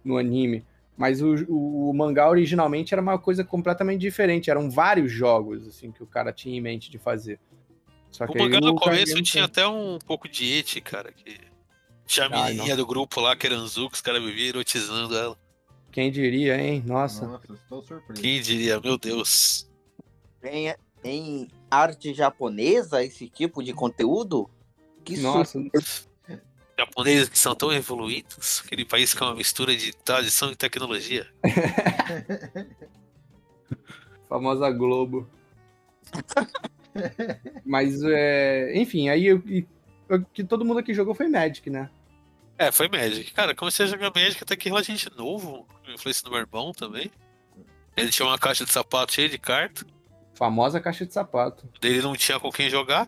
[0.04, 0.66] no anime.
[0.98, 4.52] Mas o, o, o mangá originalmente era uma coisa completamente diferente.
[4.52, 7.40] Eram vários jogos assim que o cara tinha em mente de fazer.
[8.12, 11.12] Só O mangá no começo tinha até um pouco de eti, cara.
[11.12, 11.40] Que...
[12.06, 15.18] Tinha a Ai, menininha do grupo lá, que era Anzu, que os caras viviam erotizando
[15.18, 15.38] ela.
[15.92, 16.84] Quem diria, hein?
[16.86, 17.26] Nossa.
[17.26, 18.22] Nossa, estou surpreso.
[18.22, 19.70] Quem diria, meu Deus.
[20.40, 24.50] Tem em arte japonesa esse tipo de conteúdo?
[25.04, 25.60] Que Nossa,
[26.82, 31.28] Japoneses que são tão evoluídos, aquele país que é uma mistura de tradição e tecnologia.
[34.28, 35.30] famosa Globo.
[37.66, 39.68] Mas, é, enfim, aí eu- e-
[40.10, 41.90] o que todo mundo aqui jogou foi Magic, né?
[42.58, 43.32] É, foi Magic.
[43.32, 45.66] Cara, comecei a jogar Magic até que relativamente novo.
[45.88, 47.10] Influência do meu irmão também.
[47.96, 49.86] Ele tinha uma caixa de sapato cheia de carta.
[50.36, 51.68] Famosa caixa de sapato.
[51.80, 53.08] Dele não tinha com quem jogar.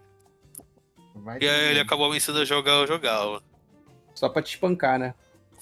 [1.15, 3.43] Vai E aí ele acabou me ensinando a jogar, eu jogava.
[4.13, 5.13] Só pra te espancar, né?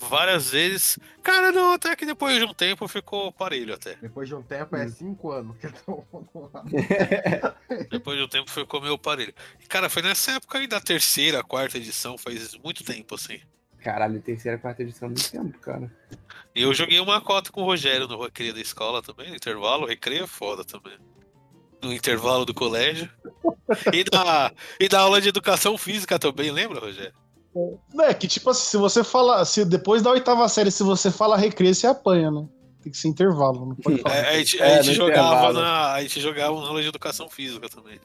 [0.10, 0.98] Várias vezes.
[1.22, 3.96] Cara, não, até que depois de um tempo ficou parelho até.
[3.96, 6.04] Depois de um tempo, é cinco anos que eu tô
[6.52, 6.64] lá.
[7.90, 9.34] Depois de um tempo ficou meio parelho.
[9.60, 13.40] E, cara, foi nessa época aí da terceira, quarta edição, faz muito tempo, assim.
[13.80, 15.92] Caralho, terceira, quarta edição é muito tempo, cara.
[16.56, 19.84] E eu joguei uma cota com o Rogério no recreio da escola também, no intervalo.
[19.84, 20.98] O recreio é foda também.
[21.82, 23.10] No intervalo do colégio.
[23.94, 27.14] E da, e da aula de educação física também, lembra, Rogério?
[28.02, 29.44] É que, tipo assim, se você fala.
[29.46, 32.48] Se depois da oitava série, se você fala recreio, você apanha, né?
[32.82, 34.16] Tem que ser intervalo, não pode falar.
[34.16, 35.60] É, a gente, a É, gente no jogava intervalo.
[35.62, 38.00] na, a gente jogava na aula de educação física também.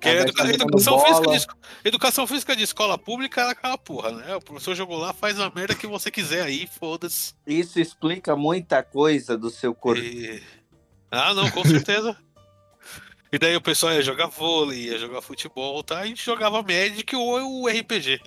[0.00, 1.46] Que Ah, educa- educação, física de,
[1.88, 4.36] educação física de escola pública era aquela porra, né?
[4.36, 7.34] O professor jogou lá, faz a merda que você quiser aí, foda-se.
[7.46, 10.00] Isso explica muita coisa do seu corpo.
[10.00, 10.40] E-
[11.10, 12.16] Ah, não, com certeza.
[13.32, 15.98] e daí o pessoal ia jogar vôlei, ia jogar futebol, tá?
[15.98, 18.20] A gente jogava Magic ou o RPG.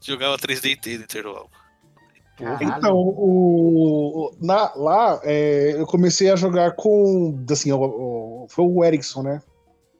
[0.00, 1.48] Jogava 3DT no intervalo.
[2.36, 2.62] Caralho.
[2.78, 7.44] Então, o, o- na- lá é, eu comecei a jogar com.
[7.50, 9.42] Assim, o- o- foi o Ericsson, né?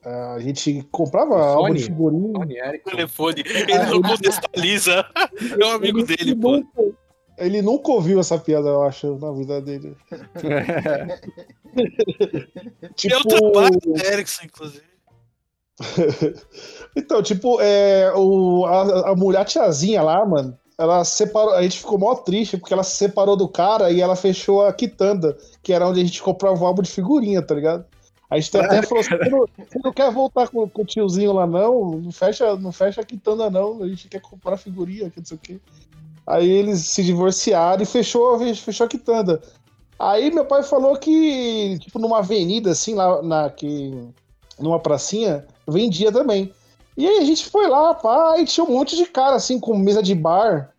[0.04, 2.32] A gente comprava álbum de figurinha.
[2.32, 2.90] Tony Erickson.
[2.90, 5.04] Telefone, ele não contextualiza.
[5.60, 6.52] É um amigo Ele dele, pô.
[6.52, 6.82] nunca,
[7.36, 9.96] ele nunca ouviu essa piada, eu acho, na vida dele.
[10.10, 11.18] É
[12.96, 14.87] Tipo, o trabalho do Erickson, inclusive.
[16.96, 21.54] então, tipo, é, o, a, a mulher tiazinha lá, mano, ela separou.
[21.54, 24.72] A gente ficou mó triste porque ela se separou do cara e ela fechou a
[24.72, 27.84] quitanda, que era onde a gente comprava o álbum de figurinha, tá ligado?
[28.30, 31.32] A gente até falou assim: você não, você não quer voltar com, com o tiozinho
[31.32, 31.92] lá, não?
[31.92, 33.82] Não fecha, não fecha a quitanda, não.
[33.82, 35.60] A gente quer comprar figurinha, que não sei o quê.
[36.26, 39.40] Aí eles se divorciaram e fechou, fechou a quitanda.
[39.98, 44.08] Aí meu pai falou que, tipo, numa avenida, assim, lá na, que,
[44.58, 46.52] numa pracinha, vendia também.
[46.96, 49.76] E aí a gente foi lá, pá, e tinha um monte de cara, assim, com
[49.76, 50.72] mesa de bar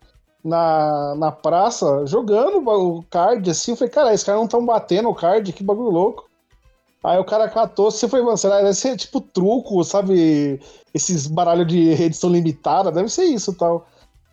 [0.44, 3.72] na, na praça, jogando o card, assim.
[3.72, 6.28] Eu falei, cara, esses caras não estão batendo o card, que bagulho louco.
[7.02, 10.60] Aí o cara catou, você foi, mano, será deve ser tipo truco, sabe?
[10.92, 13.86] Esses baralhos de edição limitada, deve ser isso tal.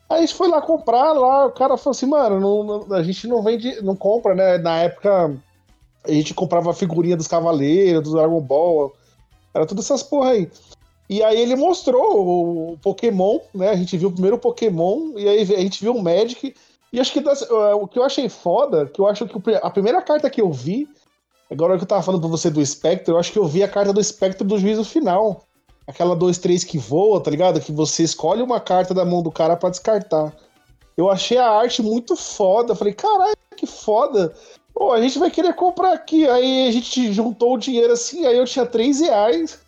[0.10, 3.28] Aí a gente foi lá comprar, lá o cara falou assim, mano, não- a gente
[3.28, 4.58] não vende, não compra, né?
[4.58, 5.38] Na época
[6.04, 8.94] a gente comprava figurinha dos Cavaleiros, do Dragon Ball,
[9.58, 10.50] era todas essas porra aí.
[11.10, 13.70] E aí ele mostrou o Pokémon, né?
[13.70, 16.54] A gente viu o primeiro Pokémon, e aí a gente viu o Magic.
[16.92, 19.70] E acho que das- uh, o que eu achei foda, que eu acho que a
[19.70, 20.88] primeira carta que eu vi
[21.50, 23.70] Agora que eu tava falando pra você do Spectre, eu acho que eu vi a
[23.70, 25.44] carta do Spectre do juízo final.
[25.88, 27.62] Aquela 2-3 que voa, tá ligado?
[27.62, 30.36] Que você escolhe uma carta da mão do cara pra descartar.
[30.98, 32.76] Eu achei a arte muito foda.
[32.76, 34.34] Falei, caralho, que foda.
[34.78, 36.28] Pô, a gente vai querer comprar aqui.
[36.30, 39.60] Aí a gente juntou o dinheiro assim, aí eu tinha 3 reais.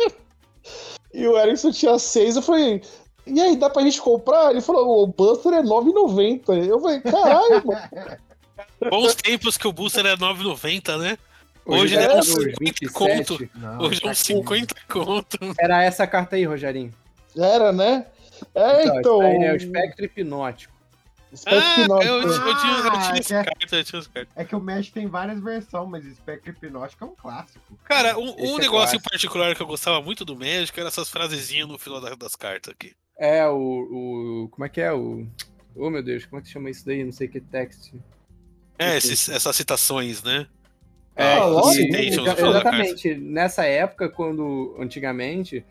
[1.12, 2.36] e o Erickson tinha 6.
[2.36, 2.80] Eu falei,
[3.26, 4.50] e aí, dá pra gente comprar?
[4.52, 6.66] Ele falou, o Buster é 9,90.
[6.66, 8.18] Eu falei, caralho, mano.
[8.90, 11.18] Bons tempos que o Booster é 9,90, né?
[11.66, 12.92] Hoje Hoje é é uns uns 50 27.
[12.92, 13.50] conto.
[13.54, 15.38] Não, Hoje é tá uns com- 50 conto.
[15.60, 16.92] Era essa carta aí, Rogerinho.
[17.36, 18.06] Era, né?
[18.54, 19.18] É, então.
[19.18, 20.73] isso aí é o espectro hipnótico.
[21.36, 22.10] Spectre Ah, Hipnótico.
[22.12, 22.58] eu, eu tinha, eu
[22.90, 23.44] tinha Ah, essa é.
[23.44, 24.30] carta, eu tinha essa carta.
[24.36, 27.78] É que o Mesh tem várias versões, mas Spectre Hipnótico é um clássico.
[27.84, 29.10] Cara, um, Esse um é negócio em clássico.
[29.10, 32.72] particular que eu gostava muito do Magic era essas frasezinhas no final da- das cartas
[32.72, 32.92] aqui.
[33.18, 33.54] É o,
[34.44, 34.48] o.
[34.50, 34.92] Como é que é?
[34.92, 35.26] O.
[35.76, 37.02] Oh meu Deus, como é que chama isso daí?
[37.04, 37.92] Não sei que text.
[38.78, 40.46] É, esses- essas citações, né?
[41.16, 41.96] É, Ah, que- lógico.
[41.96, 43.14] Exatamente.
[43.14, 45.64] Nessa época, quando antigamente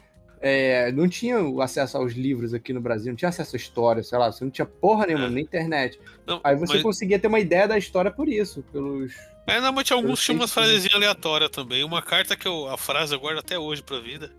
[0.45, 4.17] é, não tinha acesso aos livros aqui no Brasil, não tinha acesso à história, sei
[4.17, 5.29] lá, você não tinha porra nenhuma É.
[5.29, 5.97] na internet.
[6.27, 9.13] Não, Aí você mas, conseguia ter uma ideia da história por isso, pelos.
[9.47, 11.83] é, não, mas tinha alguns tinham umas que- frasezinhas aleatórias também.
[11.85, 14.35] Uma carta que eu, a frase eu guardo até hoje pra vida,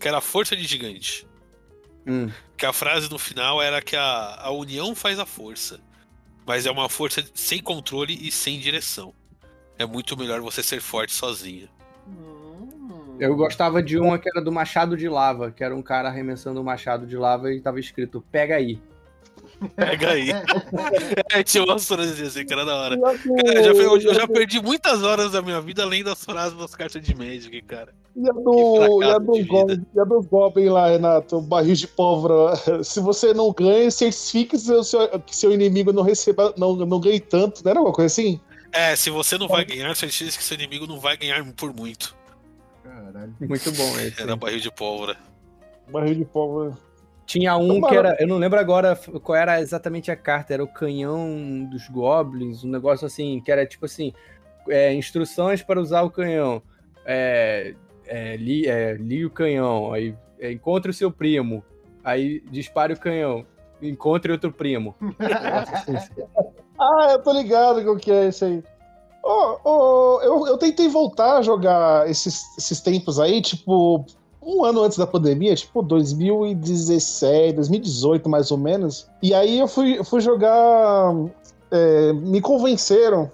[0.00, 1.24] que era a força de gigante.
[2.06, 2.28] Hum.
[2.56, 5.80] Que a frase no final era que a, a união faz a força.
[6.46, 9.14] Mas é uma força sem controle e sem direção.
[9.78, 11.68] É muito melhor você ser forte sozinho.
[13.18, 16.60] Eu gostava de uma que era do Machado de Lava, que era um cara arremessando
[16.60, 18.78] um machado de lava e tava escrito pega aí.
[19.76, 20.30] Pega aí.
[21.32, 22.98] é, tinha umas frases assim, que era da hora.
[23.00, 23.16] Cara,
[23.54, 26.74] eu, já, eu- eu já perdi muitas horas da minha vida além das frases das
[26.74, 27.94] cartas de Magic, cara.
[28.16, 31.74] E a, do, e, a de Goblin, e a dos Goblin lá, Renato, o barril
[31.74, 32.56] de pólvora.
[32.82, 37.20] Se você não ganha, certifique seu, seu, que seu inimigo não receba, não, não ganhe
[37.20, 38.40] tanto, não era uma coisa assim?
[38.72, 42.14] É, se você não vai ganhar, diz que seu inimigo não vai ganhar por muito.
[43.14, 43.34] Caralho.
[43.40, 44.20] Muito bom esse.
[44.20, 45.16] Era barril de pólvora.
[45.88, 46.76] Barril de pólvora.
[47.24, 48.16] Tinha um que era.
[48.20, 50.52] Eu não lembro agora qual era exatamente a carta.
[50.52, 54.12] Era o canhão dos goblins, um negócio assim, que era tipo assim:
[54.68, 56.60] é, instruções para usar o canhão.
[57.06, 57.74] É,
[58.06, 61.64] é, li, é, li o canhão, aí é, encontre o seu primo.
[62.02, 63.46] Aí dispare o canhão.
[63.80, 64.94] Encontre outro primo.
[66.76, 68.64] Ah, eu tô ligado com o que é esse aí.
[69.24, 74.04] Ô, ô, eu, eu tentei voltar a jogar esses, esses tempos aí, tipo,
[74.42, 79.08] um ano antes da pandemia, tipo 2017, 2018 mais ou menos.
[79.22, 81.14] E aí eu fui, eu fui jogar.
[81.70, 83.30] é, me convenceram.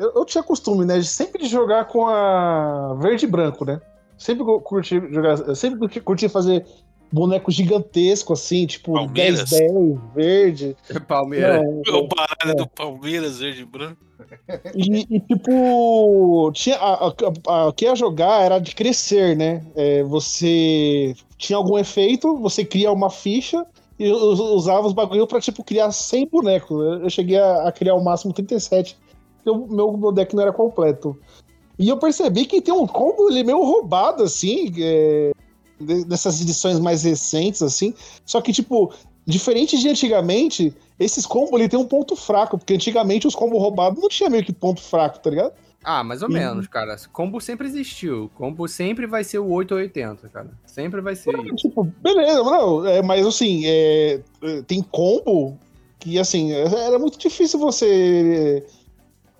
[0.00, 1.00] eu, eu tinha costume, né?
[1.02, 3.80] Sempre de jogar com a verde e branco, né?
[4.18, 5.54] Sempre cu- curti jogar.
[5.54, 6.66] Sempre curti fazer
[7.14, 9.50] boneco gigantesco, assim, tipo Palmeiras.
[9.50, 10.76] 10, 10, verde.
[11.06, 11.62] Palmeiras.
[11.86, 13.96] Não, O baralho do Palmeiras, verde e branco.
[14.74, 17.12] E, e, tipo, tinha, a, a,
[17.46, 19.64] a- o que ia jogar era de crescer, né?
[19.76, 23.64] É, você tinha algum efeito, você cria uma ficha
[23.98, 27.02] e us- usava os bagulho pra, tipo, criar 100 bonecos.
[27.02, 28.96] Eu cheguei a, a criar o máximo 37,
[29.36, 31.16] porque o meu, deck não era completo.
[31.78, 35.32] E eu percebi que tem um combo ele meio roubado, assim, é,
[36.06, 37.94] dessas edições mais recentes, assim.
[38.24, 38.92] Só que, tipo,
[39.26, 44.00] diferente de antigamente, esses combos ele tem um ponto fraco, porque antigamente os combos roubados
[44.00, 45.52] não tinha meio que ponto fraco, tá ligado?
[45.86, 46.34] Ah, mais ou Uhum.
[46.34, 46.96] menos, cara.
[47.12, 48.30] Combo sempre existiu.
[48.36, 50.50] Combo sempre vai ser o 880, cara.
[50.64, 51.56] Sempre vai ser isso.
[51.56, 55.58] Tipo, beleza, não, é, mas assim, é, é, tem combo
[55.98, 58.64] que assim, é, era muito difícil você.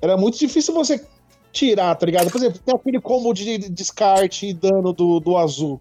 [0.03, 1.03] Era muito difícil você
[1.51, 2.31] tirar, tá ligado?
[2.31, 5.81] Por exemplo, tem aquele combo de descarte e dano do, do azul.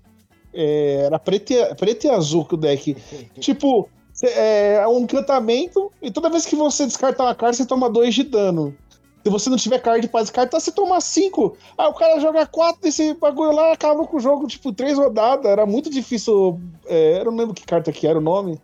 [0.53, 2.95] É, era preto e, preto e azul que o deck.
[3.39, 7.89] Tipo, cê- é um encantamento, e toda vez que você descartar uma carta, você toma
[7.89, 8.75] dois de dano.
[9.23, 11.55] Se você não tiver card pra descartar, você toma cinco.
[11.77, 15.45] Aí o cara joga quatro desse bagulho lá, acaba com o jogo, tipo, três rodadas.
[15.45, 16.59] Era muito difícil.
[16.85, 18.59] é, eu não lembro que carta que era o nome.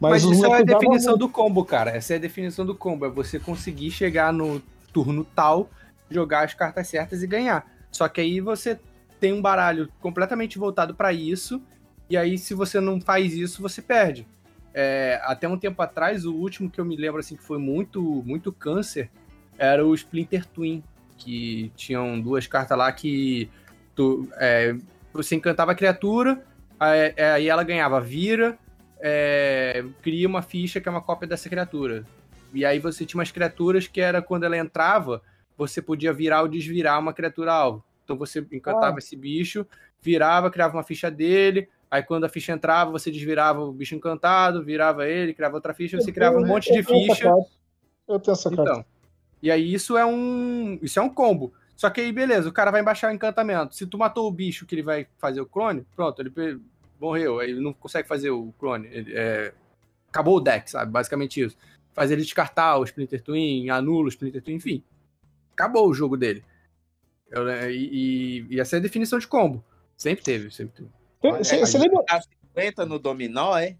[0.00, 1.26] Mas, os isso é a definição muito.
[1.26, 1.90] do combo, cara.
[1.90, 3.06] Essa é a definição do combo.
[3.06, 4.62] É você conseguir chegar no
[4.92, 5.68] turno tal,
[6.08, 7.66] jogar as cartas certas e ganhar.
[7.90, 8.78] Só que aí você
[9.18, 11.62] tem um baralho completamente voltado pra isso.
[12.08, 14.26] E aí, se você não faz isso, você perde.
[14.72, 18.02] É, até um tempo atrás, o último que eu me lembro assim que foi muito,
[18.24, 19.10] muito câncer
[19.58, 20.82] era o Splinter Twin,
[21.16, 23.50] que tinham duas cartas lá que
[23.94, 24.76] tu, é,
[25.12, 26.44] você encantava a criatura,
[26.78, 28.56] aí, aí ela ganhava vira,
[29.00, 32.04] é, cria uma ficha que é uma cópia dessa criatura.
[32.54, 35.20] E aí você tinha umas criaturas que era quando ela entrava,
[35.56, 37.84] você podia virar ou desvirar uma criatura alvo.
[38.08, 39.66] Então você encantava esse bicho,
[40.00, 41.68] virava, criava uma ficha dele.
[41.90, 46.00] Aí quando a ficha entrava, você desvirava o bicho encantado, virava ele, criava outra ficha,
[46.00, 47.30] você criava um monte de Eu tenho ficha.
[48.08, 48.62] Eu tenho essa carta.
[48.62, 48.84] Então.
[49.42, 50.78] E aí isso é um.
[50.80, 51.52] Isso é um combo.
[51.76, 53.74] Só que aí, beleza, o cara vai embaixar o encantamento.
[53.74, 56.60] Se tu matou o bicho que ele vai fazer o clone, pronto, ele
[56.98, 57.40] morreu.
[57.40, 58.88] Aí ele não consegue fazer o clone.
[58.90, 59.52] Ele, é,
[60.08, 60.90] Acabou o deck, sabe?
[60.90, 61.56] Basicamente isso.
[61.92, 64.82] Faz ele descartar o Splinter Twin, anula o Splinter Twin, enfim.
[65.52, 66.42] Acabou o jogo dele.
[67.30, 69.62] Eu, né, e, e, e essa é a definição de combo.
[69.96, 70.90] Sempre teve, sempre teve.
[71.38, 72.02] Você você lembra?
[72.04, 72.20] Tá
[72.54, 73.76] 50 no dominó, é?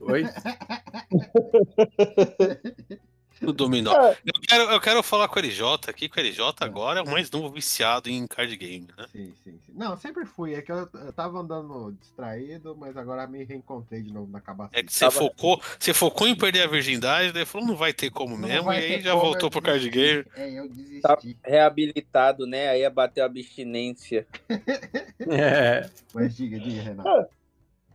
[0.00, 0.24] Oi?
[3.40, 3.92] No dominó.
[3.92, 4.16] É.
[4.24, 7.10] Eu quero, eu quero falar com o LJ aqui, que o LJ agora é o
[7.10, 9.06] mais novo viciado em card game, né?
[9.12, 9.72] Sim, sim, sim.
[9.74, 10.54] Não, sempre fui.
[10.54, 14.70] É que eu, eu tava andando distraído, mas agora me reencontrei de novo na cabaça.
[14.72, 17.92] É que você Tava- focou, você focou em perder a virgindade, daí falou, não vai
[17.92, 20.24] ter como Não mesmo, e aí já como, voltou pro card game.
[20.34, 21.00] É, eu desisti.
[21.02, 22.68] Tá reabilitado, né?
[22.68, 24.26] Aí ia bater a abstinência.
[25.28, 25.88] É.
[26.14, 27.26] Mas diga, diga, Renato.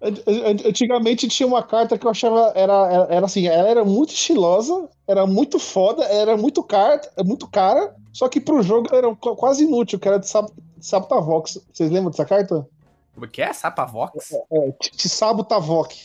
[0.01, 3.85] An- an- Antigamente tinha uma carta que eu achava era, era, era assim, ela era
[3.85, 8.97] muito estilosa, era muito foda, era muito cara, muito cara, só que pro jogo ela
[8.97, 11.61] era qu- quase inútil, que era de Sab- Sabotavox.
[11.71, 12.67] Vocês lembram dessa carta?
[13.13, 13.53] Como é que é?
[13.53, 14.31] Sapavox?
[14.51, 15.95] É, Tsabo Tavok.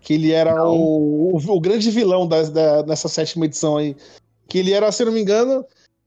[0.00, 3.96] Que ele era o, o, o grande vilão das- da, dessa sétima edição aí.
[4.46, 5.64] Que ele era, se não me engano,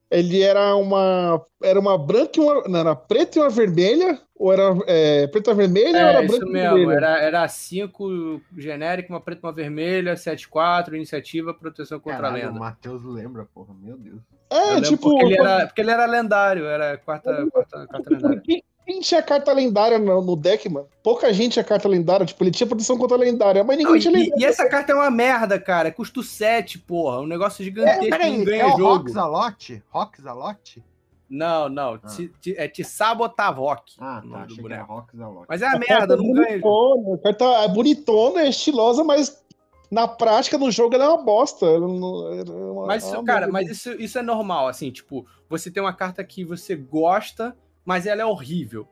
[0.10, 1.42] ele era uma.
[1.62, 2.64] Era uma branca e uma.
[2.68, 4.20] Não, era preta e uma vermelha.
[4.36, 6.76] Ou era é, preta e vermelha ou É, era isso branca e mesmo.
[6.78, 6.98] vermelha?
[6.98, 12.48] Era, era cinco genérico, uma preta, uma vermelha, 7-4, iniciativa, proteção contra a Caralho, o
[12.48, 12.60] lenda.
[12.60, 13.74] Matheus lembra, porra.
[13.82, 14.22] Meu Deus.
[14.52, 15.10] Eu É, tipo.
[15.10, 18.42] porque, ele era, porque ele era lendário, era quarta, quarta, quarta lendária.
[18.88, 20.88] Quem, quem tinha carta lendária no, no deck, mano?
[21.04, 22.26] Pouca gente tinha carta lendária.
[22.26, 24.42] Tipo, ele tinha proteção contra a lendária, mas ninguém Não, tinha e, lendária.
[24.42, 25.92] e essa carta é uma merda, cara.
[25.92, 27.20] Custa 7, porra.
[27.20, 29.04] Um negócio É, gigantesco não peraí, ganha é o jogo.
[29.04, 29.84] Roxalote?
[29.90, 30.84] Roxalote?
[31.30, 32.00] Não, não.
[32.02, 32.08] Ah.
[32.08, 33.94] Ti- ti- É Tisabotavok.
[34.00, 34.28] Ah, tá.
[34.28, 35.46] do Achei que era Roxalote.
[35.50, 36.48] Mas é uma A merda, é não ganha.
[36.62, 39.44] bonitona, A carta é bonitona, é estilosa, mas
[39.92, 41.66] na prática, no jogo, ela é uma bosta.
[41.80, 43.52] Não- é uma- Mas, é uma cara, merda.
[43.54, 47.56] mas isso, isso é normal, assim, tipo, você tem uma carta que você gosta,
[47.88, 48.86] mas ela é horrível.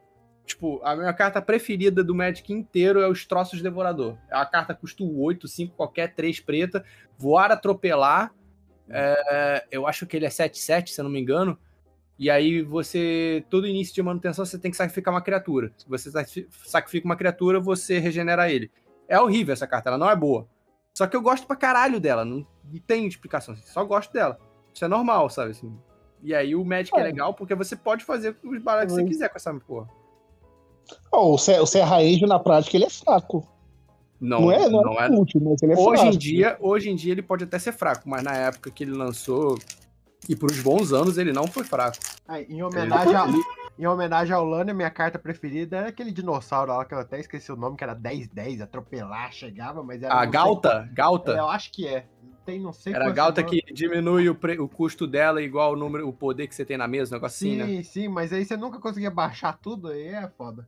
[0.45, 4.17] Tipo, a minha carta preferida do Magic inteiro é os Troços Devorador.
[4.31, 6.85] A carta custa 8, 5, qualquer 3 preta,
[7.17, 8.33] voar, atropelar.
[8.87, 11.57] é, eu acho que ele é 7-7, se eu não me engano.
[12.17, 15.73] E aí você, todo início de manutenção, você tem que sacrificar uma criatura.
[15.77, 18.71] Se você sacrifi- sacrifica uma criatura, você regenera ele.
[19.09, 20.47] É horrível essa carta, ela não é boa.
[20.97, 24.39] Só que eu gosto pra caralho dela, não, não tem explicação, assim, só gosto dela.
[24.73, 25.51] Isso é normal, sabe?
[25.51, 25.75] Assim.
[26.25, 27.03] E aí o Magic é É.
[27.03, 29.87] legal porque você pode fazer os baralhos que você Mas- quiser com essa porra.
[31.11, 33.47] Ó, o, Ser- o Serra Angel, na prática, ele é fraco.
[34.19, 35.09] Não, Não, é, não, não é, é.
[35.11, 36.15] útil, mas ele é Hoje fraco.
[36.15, 38.93] em dia, hoje em dia ele pode até ser fraco, mas na época que ele
[38.93, 39.57] lançou
[40.27, 41.97] e por uns bons anos ele não foi fraco.
[42.49, 43.37] Em, homenagem ao, Ele-
[43.77, 47.51] em homenagem ao Lana, minha carta preferida era aquele dinossauro lá, que eu até esqueci
[47.51, 50.13] o nome, que era 10-10, atropelar, chegava, mas era.
[50.13, 52.05] A sei- Galta, É, Galta, eu acho que é.
[52.45, 55.73] Tem, não sei era a é Galta que diminui o, pre- o custo dela igual
[55.73, 57.83] o número, o poder que você tem na mesa, um negócio assim, Sim, né?
[57.83, 60.67] sim, mas aí você nunca conseguia baixar tudo, aí é foda.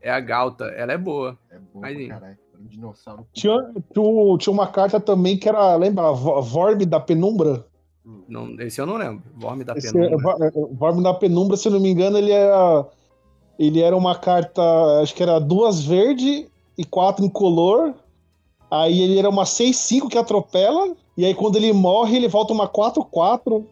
[0.00, 1.38] É a Galta, ela é boa.
[1.50, 2.06] É Aí.
[2.08, 2.38] pra caralho.
[2.60, 3.26] Um dinossauro.
[3.32, 3.56] Tinha,
[3.92, 7.64] tinha, uma carta também que era, lembra, Vo- Vorme da Penumbra?
[8.28, 9.22] Não, esse eu não lembro.
[9.36, 10.14] Vorme da Esse Penumbra.
[10.14, 12.86] é- Vo- é, Vorme da Penumbra, se eu não me engano, ele era.
[13.58, 14.62] Ele era uma carta,
[15.02, 17.92] acho que era duas verde e quatro incolor.
[18.70, 20.94] Aí ele era uma 6-5 que atropela.
[21.16, 23.66] E aí quando ele morre, ele volta uma 4-4.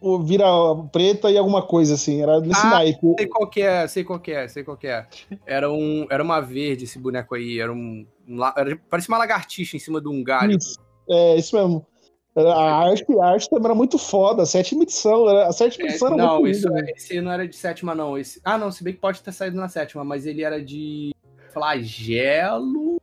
[0.00, 0.44] Ou vira
[0.92, 2.20] preta e alguma coisa assim.
[2.20, 3.14] Era nesse Ah, naipe.
[3.18, 5.06] Sei qual que é, sei qual que é, sei qual que é.
[5.46, 8.06] Era, um, era uma verde esse boneco aí, era um...
[8.28, 10.58] um era, parecia uma lagartixa em cima de um galho.
[10.58, 10.78] Isso.
[11.08, 11.86] É, isso mesmo.
[12.36, 14.42] A arte, a arte também era muito foda.
[14.42, 15.28] A sétima edição.
[15.30, 16.90] era- A sétima É, edição era não, muito isso, linda.
[16.90, 18.18] esse não era de sétima, não.
[18.18, 21.14] Esse, ah, não, se bem que pode ter saído na sétima, mas ele era de
[21.52, 23.00] flagelo.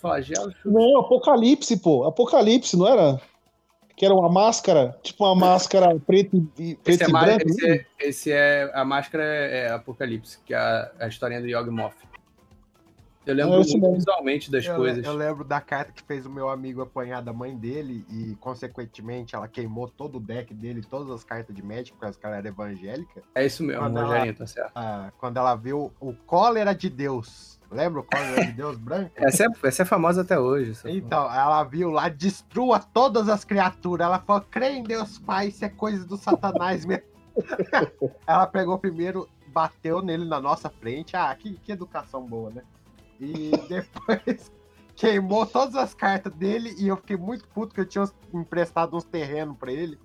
[0.00, 0.52] Flagelo?
[0.64, 2.04] Não, Apocalipse, pô.
[2.04, 3.20] Apocalipse, não era?
[3.96, 7.48] Que era uma máscara, tipo uma máscara preta e, Esse preto é, e ma- branco.
[7.48, 11.46] esse, é, esse é- A máscara é, é Apocalipse, que é a, a historinha do
[11.48, 11.94] Yawgmoth.
[13.26, 15.04] Eu lembro É, muito visualmente das Eu, coisas.
[15.04, 19.34] eu lembro da carta que fez o meu amigo apanhar da mãe dele e, consequentemente,
[19.34, 22.48] ela queimou todo o deck dele, todas as cartas de médico, porque as caras eram
[22.48, 23.24] evangélicas.
[23.34, 23.82] É isso mesmo.
[23.88, 24.70] Rogerinho, tá certo.
[24.76, 27.56] Ah, quando ela viu o cólera de Deus.
[27.68, 29.10] Lembra o cólera de Deus branco?
[29.18, 30.74] Essa é, essa é famosa até hoje.
[30.84, 34.06] Então, ela viu lá, destrua todas as criaturas.
[34.06, 37.02] Ela falou, crê em Deus Pai, isso é coisa do satanás mesmo.
[38.24, 41.16] ela pegou primeiro, bateu nele na nossa frente.
[41.16, 42.62] Ah, que, que educação boa, né?
[43.20, 44.50] E depois
[44.94, 49.04] queimou todas as cartas dele e eu fiquei muito puto que eu tinha emprestado uns
[49.04, 49.98] terrenos pra ele.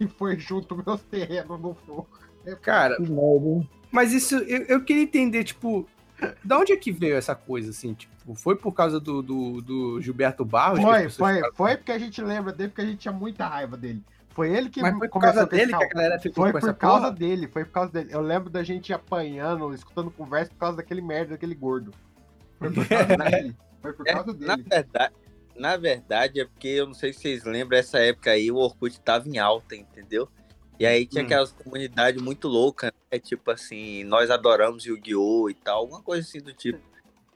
[0.00, 2.08] E foi junto meus terrenos no fogo.
[2.62, 3.68] Cara, merda, hein?
[3.90, 5.86] Mas isso, eu, eu queria entender, tipo,
[6.44, 7.94] da onde é que veio essa coisa, assim?
[7.94, 10.80] Tipo, foi por causa do, do, do Gilberto Barros?
[10.80, 13.76] Foi, foi, ficaram- foi porque a gente lembra dele, porque a gente tinha muita raiva
[13.76, 14.02] dele.
[14.30, 16.68] foi ele que Mas foi por causa dele que a galera ficou Foi com por
[16.68, 17.12] essa causa porra?
[17.12, 18.10] dele, foi por causa dele.
[18.12, 21.92] Eu lembro da gente apanhando, escutando conversa por causa daquele merda, daquele gordo.
[22.58, 23.56] Foi por causa dele.
[23.82, 24.68] Foi por É, causa na dele.
[24.68, 25.14] verdade,
[25.56, 29.00] na verdade, é porque eu não sei se vocês lembram, essa época aí o Orkut
[29.00, 30.28] tava em alta, entendeu?
[30.78, 31.26] E aí tinha Hum.
[31.26, 33.18] aquelas comunidades muito loucas, né?
[33.18, 35.50] Tipo assim, nós adoramos Yu-Gi-Oh!
[35.50, 36.78] e tal, alguma coisa assim do tipo.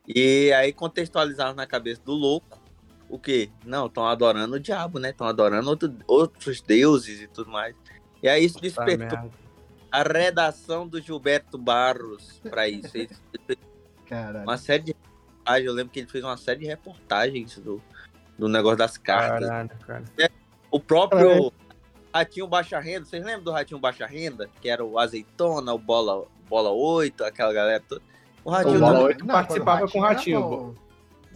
[0.07, 2.61] E aí contextualizaram na cabeça do louco
[3.09, 3.51] o quê?
[3.65, 5.11] Não, estão adorando o diabo, né?
[5.11, 7.75] Estão adorando outro- outros deuses e tudo mais.
[8.23, 9.31] E aí isso Tá despertou merda.
[9.91, 12.93] a redação do Gilberto Barros pra isso.
[14.07, 14.45] Caralho.
[14.45, 14.97] uma série de
[15.43, 17.83] reportagens, eu lembro que ele fez uma série de reportagens do,
[18.39, 19.49] do negócio das cartas.
[19.49, 20.05] Caralho, cara.
[20.71, 21.53] O próprio
[22.15, 24.49] Ratinho Baixa Renda, vocês lembram do Ratinho Baixa Renda?
[24.61, 28.03] Que era o Azeitona, o Bola, Bola 8, aquela galera toda.
[28.45, 30.75] O O Ratinho, Bola também- 8 participava com o Ratinho.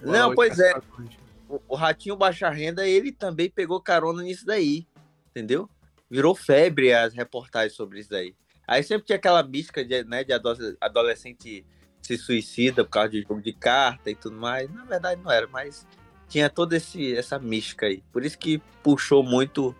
[0.02, 0.70] Não, Bola pois é.
[0.72, 1.10] o Ratinho.
[1.48, 4.86] o, o Ratinho Baixa Renda, ele também pegou carona nisso daí,
[5.30, 5.68] entendeu?
[6.10, 8.34] Virou febre as reportagens sobre isso daí.
[8.66, 11.64] Aí sempre tinha aquela mística de, né, de ado- adolescente
[12.06, 14.72] se suicida por causa de jogo de carta e tudo mais.
[14.72, 15.86] Na verdade não era, mas
[16.28, 18.02] tinha toda esse, essa mística aí.
[18.12, 19.74] Por isso que puxou muito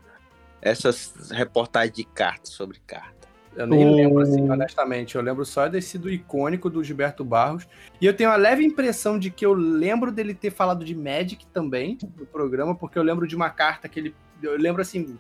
[0.61, 3.15] essas reportagens de cartas sobre carta.
[3.55, 5.15] Eu nem O- lembro, assim, honestamente.
[5.15, 7.67] Eu lembro só desse do icônico do Gilberto Barros.
[8.01, 11.47] E eu tenho uma leve impressão de que eu lembro dele ter falado de Magic
[11.49, 14.15] também no programa, porque eu lembro de uma carta que ele.
[14.43, 15.19] Eu lembro assim.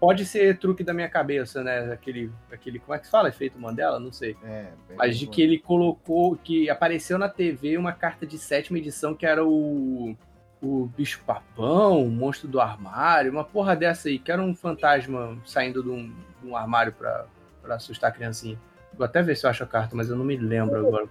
[0.00, 1.92] Pode ser truque da minha cabeça, né?
[1.92, 2.30] Aquele.
[2.52, 3.28] aquele como é que se fala?
[3.28, 3.98] Efeito Mandela?
[3.98, 4.36] Não sei.
[4.44, 5.32] É, Mas de bom.
[5.32, 6.36] que ele colocou.
[6.36, 10.16] Que apareceu na TV uma carta de sétima edição que era o.
[10.60, 15.38] O bicho papão, o monstro do armário, uma porra dessa aí, que era um fantasma
[15.44, 17.26] saindo de um, de um armário pra,
[17.62, 18.58] pra assustar a criancinha.
[18.98, 21.06] Vou até ver se eu acho a carta, mas eu não me lembro agora.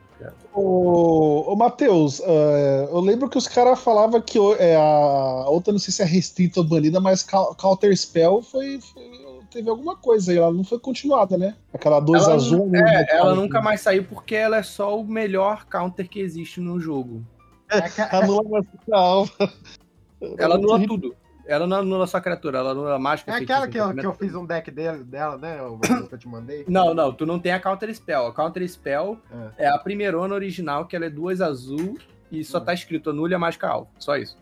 [0.53, 5.79] Ô, ô Matheus, é, eu lembro que os caras falavam que é, a outra, não
[5.79, 7.23] sei se é restrita ou banida, mas
[7.57, 9.09] Counter Spell foi, foi-
[9.49, 11.55] teve alguma coisa aí, ela não foi continuada, né?
[11.73, 12.67] Aquela 2 Ela, azul.
[12.73, 16.19] é, né, ela cara, nunca mais saiu porque ela é só o melhor counter que
[16.19, 17.23] existe no jogo.
[17.69, 19.23] É Anula a.
[20.37, 21.15] Ela anula tudo.
[21.47, 23.31] Ela não anula só a criatura, ela anula a mágica.
[23.31, 25.61] É aquela que eu, que eu fiz um deck dele, dela, né?
[25.63, 25.79] O
[26.09, 26.65] que eu te mandei.
[26.67, 28.27] Não, não, tu não tem a Counter Spell.
[28.27, 29.17] A Counter Spell
[29.57, 31.97] é, a primeirona original, que ela é duas azul
[32.31, 32.65] e só Hum.
[32.65, 33.89] tá escrito anule a mágica alvo.
[33.97, 34.37] Só isso.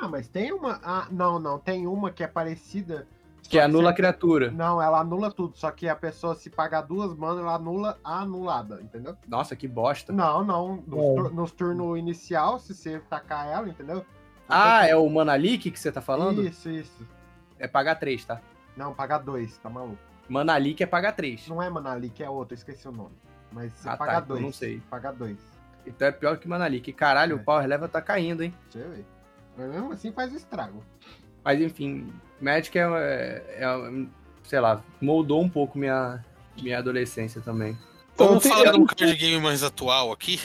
[0.00, 0.80] Ah, mas tem uma.
[0.82, 1.58] Ah, não, não.
[1.58, 3.06] Tem uma que é parecida.
[3.42, 4.50] Que anula a criatura.
[4.50, 5.52] Não, ela anula tudo.
[5.58, 9.14] Só que a pessoa, se pagar duas manas, ela anula a anulada, entendeu?
[9.28, 10.12] Nossa, que bosta.
[10.12, 10.76] Não, não.
[10.86, 11.14] Nos, É.
[11.14, 14.04] tur- nos turnos inicial, se você tacar ela, entendeu?
[14.52, 16.46] Ah, é o Manalik que você tá falando?
[16.46, 17.06] Isso, isso.
[17.58, 18.40] É pagar 3, tá?
[18.76, 19.98] Não, pagar dois, tá maluco?
[20.28, 21.46] Manalik é pagar 3.
[21.48, 23.14] Não é Manalik, é outro, eu esqueci o nome.
[23.50, 24.42] Mas você Ah, tá, paga então dois.
[24.42, 24.80] não sei.
[24.90, 25.36] Paga dois.
[25.86, 26.92] Então é pior que Manalik.
[26.92, 27.40] Caralho, É.
[27.40, 28.54] o Power Level tá caindo, hein?
[28.72, 29.04] Deixa eu ver.
[29.56, 30.82] Mas mesmo assim faz o estrago.
[31.44, 34.06] Mas enfim, Magic é, é- é-
[34.44, 36.24] sei lá, moldou um pouco minha,
[36.60, 37.76] minha adolescência também.
[38.16, 40.40] Vamos falar de um card game mais atual aqui.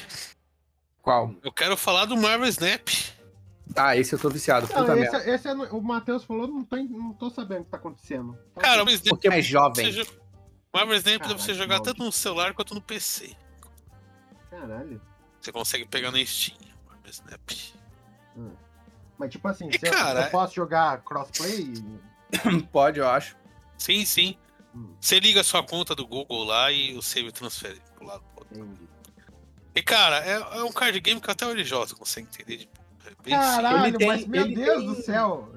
[1.01, 1.33] Qual?
[1.43, 2.89] Eu quero falar do Marvel Snap.
[3.75, 4.67] Ah, esse eu tô viciado.
[4.67, 5.29] Não, Puta esse, merda.
[5.31, 8.37] esse é no- o Matheus falou, não tô, não tô sabendo o que tá acontecendo.
[8.51, 9.91] Então, Cara, o Snap Porque é jovem.
[9.91, 10.11] você jo-
[10.73, 13.35] Marvel Snap dá pra você jogar tanto no celular quanto no PC.
[14.49, 15.01] Caralho.
[15.39, 16.57] Você consegue pegar na Steam.
[16.87, 17.51] Marvel Snap.
[19.17, 21.73] Mas tipo assim, E, eu- cara, eu, posso jogar crossplay?
[22.71, 23.35] Pode, eu acho.
[23.77, 24.37] Sim, sim.
[24.75, 24.93] Hum.
[24.99, 28.23] Você liga a sua conta do Google lá e o save transfere pro lado.
[28.51, 28.87] Entendi.
[29.75, 32.57] E cara, é, é um card game que até o LJ consegue entender.
[32.57, 32.86] Tipo, é bem simples.
[33.31, 35.49] Caralho, Ele tem- mas meu ele Deus tem- do céu.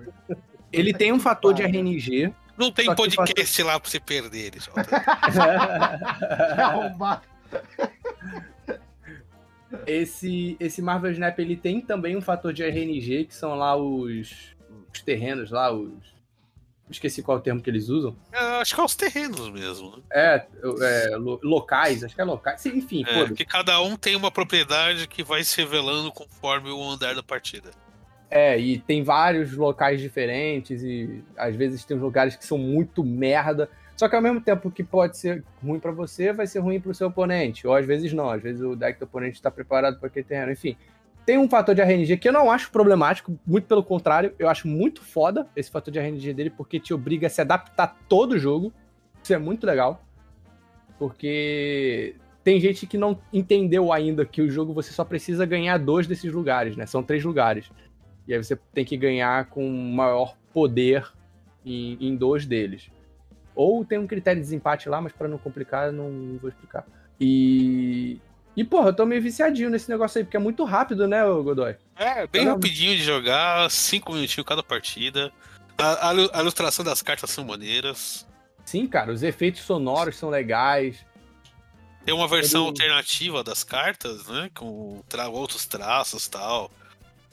[0.73, 2.33] Ele tem um fator de RNG.
[2.57, 4.53] Não tem Só que podcast lá pra você perder.
[4.57, 4.61] É
[6.63, 7.23] arrombado.
[9.87, 14.55] esse, esse Marvel Snap ele tem também um fator de RNG, que são lá os,
[14.93, 16.10] os terrenos lá, os.
[16.91, 18.17] Esqueci qual é o termo que eles usam.
[18.33, 19.97] É, acho que é os terrenos mesmo.
[19.97, 20.03] Né?
[20.13, 20.47] É,
[20.83, 22.67] é, lo- locais, acho que é locais.
[22.67, 27.15] Enfim, É, que cada um tem uma propriedade que vai se revelando conforme o andar
[27.15, 27.71] da partida.
[28.29, 33.69] É, e tem vários locais diferentes, e às vezes tem lugares que são muito merda.
[33.97, 36.95] Só que ao mesmo tempo que pode ser ruim pra você, vai ser ruim pro
[36.95, 37.67] seu oponente.
[37.67, 40.51] Ou às vezes não, às vezes o deck do oponente tá preparado para aquele terreno.
[40.53, 40.77] Enfim,
[41.25, 44.67] tem um fator de RNG que eu não acho problemático, muito pelo contrário, eu acho
[44.67, 48.39] muito foda esse fator de RNG dele, porque te obriga a se adaptar todo o
[48.39, 48.73] jogo.
[49.23, 50.05] Isso é muito legal.
[50.99, 56.07] Porque tem gente que não entendeu ainda que o jogo você só precisa ganhar dois
[56.07, 56.87] desses lugares, né?
[56.87, 57.71] São três lugares.
[58.27, 61.11] E aí você tem que ganhar com maior poder
[61.65, 62.91] em, em dois deles.
[63.55, 66.87] Ou tem um critério de desempate lá, mas pra não complicar, não, não vou explicar.
[67.21, 68.21] E.
[68.57, 71.77] E, porra, eu tô meio viciadinho nesse negócio aí, porque é muito rápido, né, Godoy?
[71.97, 72.53] É, bem Caramba.
[72.55, 75.33] rapidinho de jogar, cinco minutinhos cada partida.
[75.79, 78.27] A, a a ilustração das cartas são maneiras.
[78.65, 81.05] Sim, cara, os efeitos sonoros são legais.
[82.05, 84.51] Tem uma versão Ele- alternativa das cartas, né?
[84.55, 86.71] Com tra- outros traços e tal.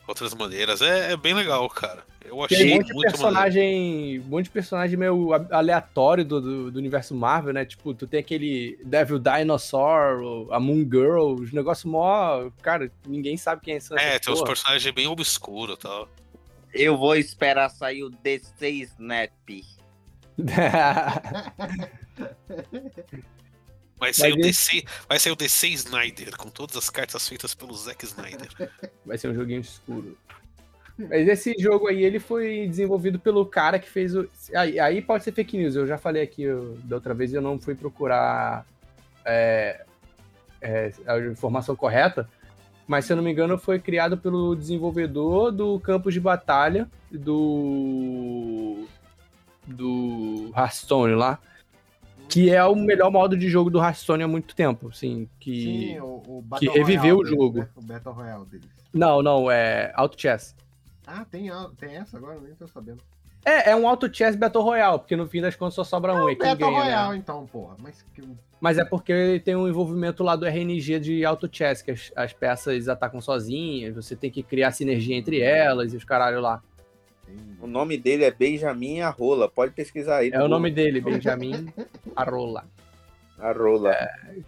[0.08, 0.82] Outras maneiras.
[0.82, 2.04] É, é bem legal, cara.
[2.28, 3.18] Eu Tem achei um monte de muito maneiro.
[3.18, 4.20] personagem.
[4.20, 7.64] Um monte de personagem meio aleatório do, do, do universo Marvel, né?
[7.64, 12.50] Tipo, tu tem aquele Devil Dinosaur, a Moon Girl, os negócios mó.
[12.62, 16.10] Cara, ninguém sabe quem é essa É, tem uns personagens bem obscuros e tal.
[16.74, 19.32] Eu vou esperar sair o DC Snap.
[24.00, 24.44] Vai sair, Vai o.
[24.44, 28.48] DC, vai sair o DC Snyder, com todas as cartas feitas pelo Zack Snyder.
[29.04, 30.16] Vai ser um joguinho escuro.
[31.10, 34.28] Mas esse jogo aí, ele foi desenvolvido pelo cara que fez o.
[34.56, 37.36] Aí, aí pode ser fake news, eu já falei aqui eu- da outra vez e
[37.36, 38.66] eu não fui procurar
[39.24, 39.86] é,
[40.62, 42.28] é, a informação correta.
[42.88, 48.86] Mas se eu não me engano, foi criado pelo desenvolvedor do Campos de Batalha do.
[49.66, 51.38] do Hearthstone lá.
[52.30, 55.30] Que é o melhor modo de jogo do Hearthstone há muito tempo, assim.
[55.40, 55.64] Que...
[55.64, 57.60] Sim, o, o que reviveu Royale o deles, jogo.
[57.60, 57.68] né?
[57.76, 58.68] O Battle Royale deles.
[58.94, 60.56] Não, não, é Auto Chess.
[61.08, 62.40] Ah, tem, tem essa agora?
[62.42, 63.02] Nem tô sabendo.
[63.46, 66.28] É, é um Auto Chess Battle Royale, porque no fim das contas só sobra um,
[66.30, 67.18] é quem Battle ganha, Royale, né?
[67.18, 67.78] então, porra.
[67.80, 68.22] Mas que...
[68.60, 72.34] Mas é porque tem um envolvimento lá do RNG de Auto Chess, que as, as
[72.34, 76.62] peças atacam sozinhas, você tem que criar sinergia entre elas e os caralho lá.
[77.62, 79.50] O nome dele é Benjamin Arrola.
[79.50, 80.30] Pode pesquisar aí.
[80.34, 81.68] É o nome dele, Benjamin
[82.16, 82.66] Arola.
[83.40, 83.96] Arrola.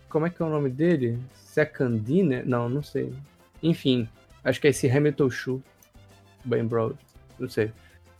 [0.09, 1.19] Como é que é o nome dele?
[1.33, 2.43] Secondine?
[2.43, 3.13] Não, não sei.
[3.61, 4.07] Enfim,
[4.43, 5.63] acho que é esse Hamilton Shu.
[6.43, 6.95] Ben Broad.
[7.37, 7.71] Não sei.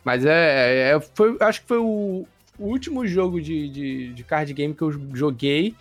[0.04, 0.92] Mas é.
[0.92, 2.26] é- foi, acho que foi o,
[2.58, 5.76] o último jogo de, de, de card game que eu joguei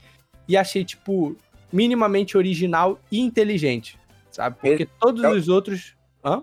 [0.46, 1.36] e achei, tipo,
[1.72, 3.98] minimamente original e inteligente.
[4.30, 4.56] Sabe?
[4.60, 5.96] Porque todos é o- os outros.
[6.24, 6.42] Hã?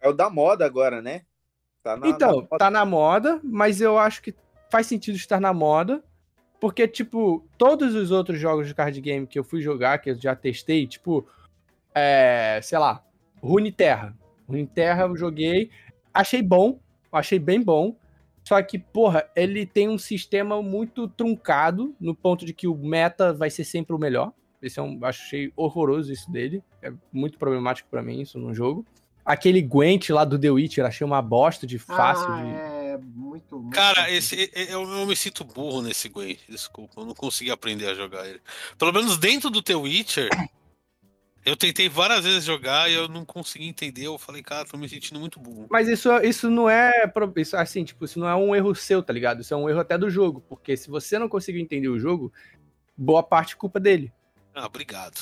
[0.00, 1.22] É o da moda agora, né?
[1.82, 4.34] Tá na, Então, na tá na moda, mas eu acho que
[4.70, 6.02] faz sentido estar na moda,
[6.60, 10.14] porque, tipo, todos os outros jogos de card game que eu fui jogar, que eu
[10.14, 11.26] já testei, tipo,
[11.94, 13.02] é, sei lá,
[14.50, 15.02] Runeterra.
[15.02, 15.70] Runeterra eu joguei,
[16.12, 16.78] achei bom,
[17.12, 17.96] achei bem bom,
[18.44, 23.32] só que, porra, ele tem um sistema muito truncado, no ponto de que o meta
[23.32, 24.32] vai ser sempre o melhor.
[24.60, 28.84] Esse é um, achei horroroso isso dele, é muito problemático pra mim isso no jogo.
[29.24, 32.48] Aquele Gwent lá do The Witcher, achei uma bosta de fácil ah, de...
[32.48, 33.58] é muito...
[33.58, 36.36] muito Cara, esse, eu, eu me sinto burro nesse Gwen.
[36.48, 38.40] Desculpa, eu não consegui aprender a jogar ele.
[38.78, 40.28] Pelo menos dentro do The Witcher,
[41.44, 44.06] eu tentei várias vezes jogar e eu não consegui entender.
[44.06, 45.66] Eu falei, cara, tô me sentindo muito burro.
[45.70, 46.92] Mas isso, isso não é.
[47.36, 49.40] Isso, assim, tipo, isso não é um erro seu, tá ligado?
[49.40, 50.42] Isso é um erro até do jogo.
[50.48, 52.32] Porque se você não conseguiu entender o jogo,
[52.96, 54.12] boa parte é culpa dele.
[54.54, 55.18] Ah, obrigado.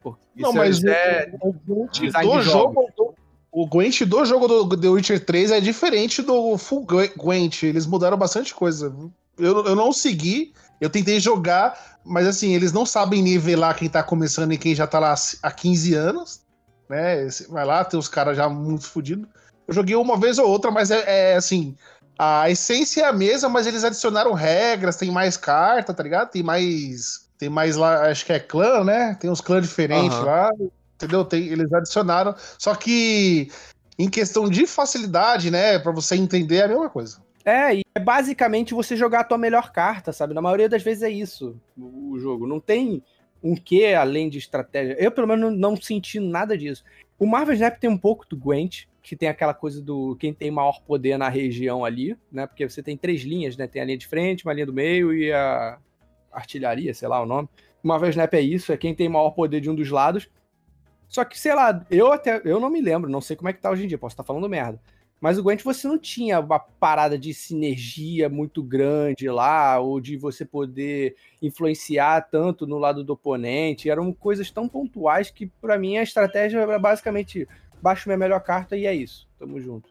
[0.00, 2.92] Pô, Não, isso mas é, o, o Gwent do jogo.
[2.96, 3.14] do-
[3.50, 7.62] o Gwent do jogo do The Witcher 3 é diferente do Full Gwe- Gwent.
[7.62, 8.94] Eles mudaram bastante coisa.
[9.38, 14.02] Eu, eu não segui, eu tentei jogar, mas assim, eles não sabem nivelar quem tá
[14.02, 16.40] começando e quem já tá lá há 15 anos.
[16.88, 17.28] Né?
[17.48, 19.28] Vai lá, tem os caras já muito fodidos.
[19.66, 21.76] Eu joguei uma vez ou outra, mas é, é, assim.
[22.18, 26.30] A essência é a mesma, mas eles adicionaram regras, tem mais carta, tá ligado?
[26.30, 27.28] Tem mais.
[27.38, 29.16] Tem mais lá, acho que é clã, né?
[29.20, 30.26] Tem uns clãs diferentes Aham.
[30.26, 30.50] lá.
[30.94, 31.24] Entendeu?
[31.24, 32.34] Tem, eles adicionaram.
[32.58, 33.52] Só que
[33.96, 35.78] em questão de facilidade, né?
[35.78, 37.18] Pra você entender é a mesma coisa.
[37.48, 40.34] É, e é basicamente você jogar a tua melhor carta, sabe?
[40.34, 42.46] Na maioria das vezes é isso o, jogo.
[42.46, 43.02] Não tem
[43.42, 44.94] um quê além de estratégia.
[44.98, 46.84] Eu, pelo menos, não, não senti nada disso.
[47.18, 50.50] O Marvel Snap tem um pouco do Gwent, que tem aquela coisa do quem tem
[50.50, 52.46] maior poder na região ali, né?
[52.46, 53.66] Porque você tem três linhas, né?
[53.66, 55.78] Tem a linha de frente, uma linha do meio e a
[56.30, 57.48] artilharia, sei lá o nome.
[57.82, 60.28] O Marvel Snap é isso, é quem tem maior poder de um dos lados.
[61.08, 63.60] Só que, sei lá, eu até eu não me lembro, não sei como é que
[63.62, 64.78] tá hoje em dia, posso estar falando merda.
[65.20, 70.16] Mas o Gwent você não tinha uma parada de sinergia muito grande lá, ou de
[70.16, 73.90] você poder influenciar tanto no lado do oponente.
[73.90, 77.48] Eram coisas tão pontuais que, pra mim, a estratégia era basicamente
[77.82, 79.26] baixo minha melhor carta e é isso.
[79.38, 79.88] Tamo junto.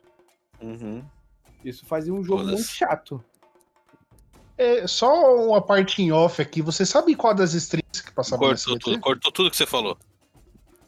[0.62, 1.04] Uhum.
[1.64, 2.56] Isso fazia um jogo Foda-se.
[2.56, 3.24] muito chato.
[4.58, 6.62] É, só uma parte em off aqui.
[6.62, 9.98] Você sabe qual das strings que passavam nesse Cortou tudo, cortou tudo que você falou.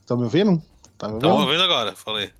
[0.08, 0.62] Tá me ouvindo?
[0.98, 1.30] Tá me ouvindo?
[1.30, 2.32] Tava vendo agora, falei.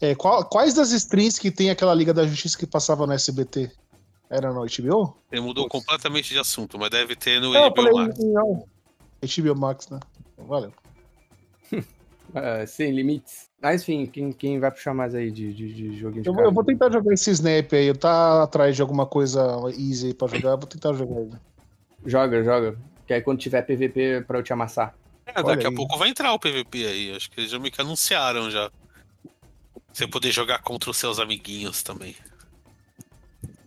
[0.00, 3.70] É, qual- quais das strings que tem aquela Liga da Justiça que passava no SBT?
[4.30, 5.16] Era no HBO?
[5.30, 5.84] Ele mudou Putz.
[5.84, 8.18] completamente de assunto, mas deve ter no Não, HBO falei, Max.
[8.20, 8.64] não.
[9.22, 10.00] HBO Max, né?
[10.38, 10.72] Valeu.
[12.32, 13.48] Ah, sem limites.
[13.60, 16.44] Mas enfim, quem, quem vai puxar mais aí de, de, de joguinho de Eu, vou-
[16.44, 17.86] eu vou tentar jogar esse Snap aí.
[17.86, 19.42] Eu tá atrás de alguma coisa
[19.76, 20.50] easy aí pra jogar.
[20.50, 21.34] eu Vou tentar jogar ele.
[22.06, 22.78] Joga, joga.
[23.04, 24.94] Que aí quando tiver PVP pra eu te amassar.
[25.26, 25.74] É, Olha daqui a aí.
[25.74, 27.16] pouco vai entrar o PVP aí.
[27.16, 28.70] Acho que eles já meio que anunciaram já.
[30.00, 32.16] Você poder jogar contra os seus amiguinhos também.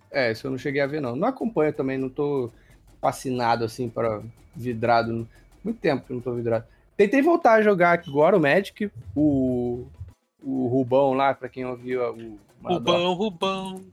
[0.09, 1.15] É, isso eu não cheguei a ver, não.
[1.15, 2.51] Não acompanho também, não tô
[2.99, 4.19] fascinado, assim, para
[4.55, 5.29] vidrado.
[5.63, 6.65] Muito tempo que eu não tô vidrado.
[6.97, 9.85] Tentei voltar a jogar agora o Magic, o,
[10.41, 12.39] o Rubão lá, pra quem ouviu o.
[12.63, 13.85] Rubão, Rubão.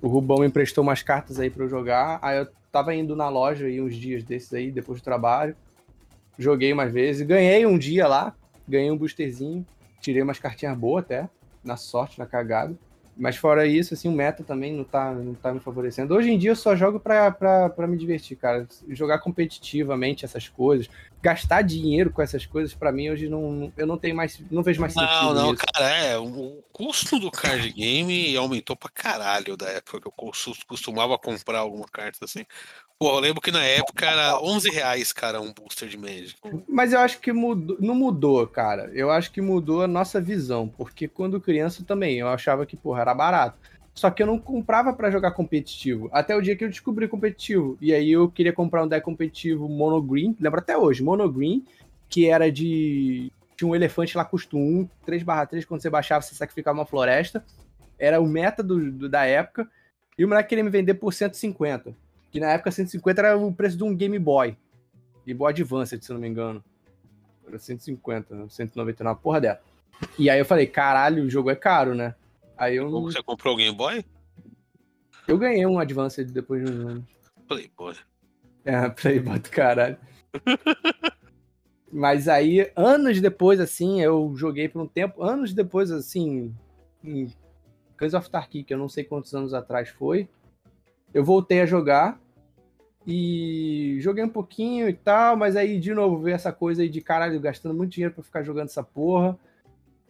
[0.00, 2.20] O Rubão me emprestou umas cartas aí pra eu jogar.
[2.22, 5.56] Aí eu tava indo na loja aí uns dias desses aí, depois do trabalho.
[6.38, 7.26] Joguei umas vezes.
[7.26, 8.36] Ganhei um dia lá.
[8.68, 9.66] Ganhei um boosterzinho.
[10.00, 11.28] Tirei umas cartinhas boas até.
[11.64, 12.74] Na sorte, na cagada.
[13.16, 16.14] Mas fora isso, assim, o meta também não tá, não tá me favorecendo.
[16.14, 18.66] Hoje em dia eu só jogo pra, pra, pra me divertir, cara.
[18.88, 20.88] Jogar competitivamente essas coisas,
[21.22, 24.80] gastar dinheiro com essas coisas, pra mim hoje não, eu não tenho mais, não vejo
[24.80, 25.10] mais sentido.
[25.10, 25.64] Não, não, nisso.
[25.72, 26.18] cara, é.
[26.18, 31.58] O custo do card game aumentou pra caralho da época que eu cos- costumava comprar
[31.58, 32.44] alguma carta assim.
[32.98, 36.34] Pô, eu lembro que na época era 11 reais, cara, um booster de Magic.
[36.68, 38.90] Mas eu acho que mudou, não mudou, cara.
[38.92, 43.02] Eu acho que mudou a nossa visão, porque quando criança também eu achava que, porra,
[43.02, 43.56] era barato.
[43.98, 46.08] Só que eu não comprava pra jogar competitivo.
[46.12, 47.76] Até o dia que eu descobri competitivo.
[47.80, 51.64] E aí eu queria comprar um deck competitivo Mono Green, lembro até hoje, Mono Green,
[52.08, 53.32] que era de.
[53.56, 57.44] Tinha um elefante lá custo 1, 3/3, quando você baixava, você sacrificava uma floresta.
[57.98, 59.68] Era o meta do, do- da época.
[60.16, 61.92] E o moleque queria me vender por 150.
[62.30, 64.56] Que na época 150 era o preço de um Game Boy.
[65.26, 66.62] Game Boy Advance, se não me engano.
[67.48, 69.60] Era 150, 199, porra dela.
[70.16, 72.14] E aí eu falei, caralho, o jogo é caro, né?
[72.58, 74.04] Aí eu, Como você comprou o Game Boy?
[75.28, 77.04] eu ganhei um Advance depois de uns anos.
[77.76, 77.92] Pô.
[78.64, 79.96] É, Playboy do caralho.
[81.90, 85.22] Mas aí, anos depois, assim, eu joguei por um tempo.
[85.22, 86.54] Anos depois, assim,
[87.02, 87.32] em
[87.96, 90.28] Curse of Tarkey, que eu não sei quantos anos atrás foi,
[91.14, 92.20] eu voltei a jogar
[93.06, 97.00] e joguei um pouquinho e tal, mas aí, de novo, veio essa coisa aí de
[97.00, 99.38] caralho, gastando muito dinheiro pra ficar jogando essa porra.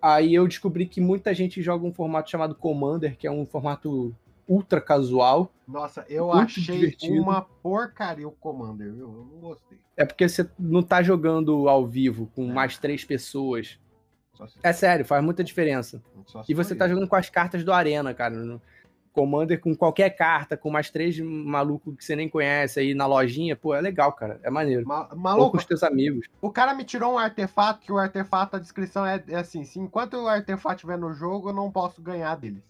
[0.01, 4.15] Aí eu descobri que muita gente joga um formato chamado Commander, que é um formato
[4.49, 5.53] ultra casual.
[5.67, 7.21] Nossa, eu achei divertido.
[7.21, 9.07] uma porcaria o Commander, viu?
[9.07, 9.79] Eu não gostei.
[9.97, 13.79] É porque você não tá jogando ao vivo com mais três pessoas.
[14.63, 16.03] É sério, faz muita diferença.
[16.49, 18.61] E você tá jogando com as cartas do Arena, cara.
[19.19, 23.57] Commander com qualquer carta, com mais três malucos que você nem conhece aí na lojinha,
[23.57, 24.39] pô, é legal, cara.
[24.45, 24.87] É maneiro.
[24.87, 26.27] Ma- Ou Maluco, com os teus amigos.
[26.41, 29.81] o cara me tirou um artefato, que o artefato, a descrição é, é assim, se
[29.81, 32.63] enquanto o artefato estiver no jogo, eu não posso ganhar deles.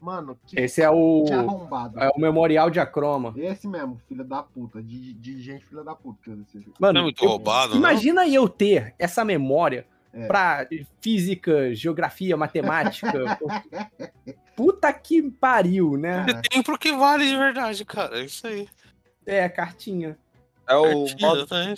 [0.00, 3.32] Mano, que, Esse é o, é o Memorial de Acroma.
[3.36, 6.18] Esse mesmo, filho da puta, de, de gente filha da puta.
[6.22, 6.70] que eu disse.
[6.78, 7.78] Mano, Não é muito eu- roubado, não?
[7.78, 10.26] imagina eu ter essa memória É.
[10.26, 10.66] pra
[11.00, 13.12] física, geografia, matemática.
[14.56, 16.24] Puta que pariu, né?
[16.26, 18.18] Cara, Tem pro que vale de verdade, cara.
[18.20, 18.66] É isso aí.
[19.26, 20.18] É, cartinha.
[20.68, 21.74] É o, Certinho, Morgan,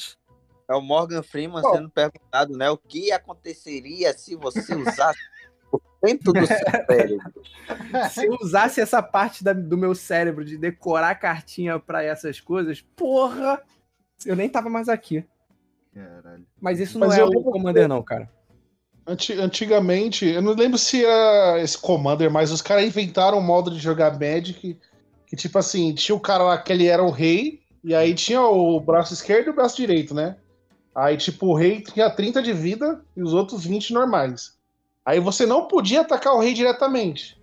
[0.69, 2.71] é o Morgan Freeman sendo perguntado, né?
[2.71, 5.19] O que aconteceria se você usasse
[5.73, 6.57] o dentro do seu
[6.87, 7.33] cérebro?
[8.11, 12.81] Se eu usasse essa parte da- do meu cérebro de decorar cartinha pra essas coisas,
[12.95, 13.61] porra,
[14.25, 15.27] eu nem tava mais aqui.
[15.99, 16.47] Caralho.
[16.61, 18.31] Mas isso Mas não é eu o Commander, não, cara.
[19.07, 23.71] Anti- Antigamente, eu não lembro se era esse Commander, mas os caras inventaram um modo
[23.71, 24.79] de jogar Magic
[25.27, 28.43] que, tipo assim, tinha o cara lá que ele era o rei, e aí tinha
[28.43, 30.37] o braço esquerdo e o braço direito, né?
[30.95, 34.57] Aí, tipo, o rei tinha 30 de vida e os outros 20 normais.
[35.05, 37.39] Aí você não podia atacar o rei diretamente.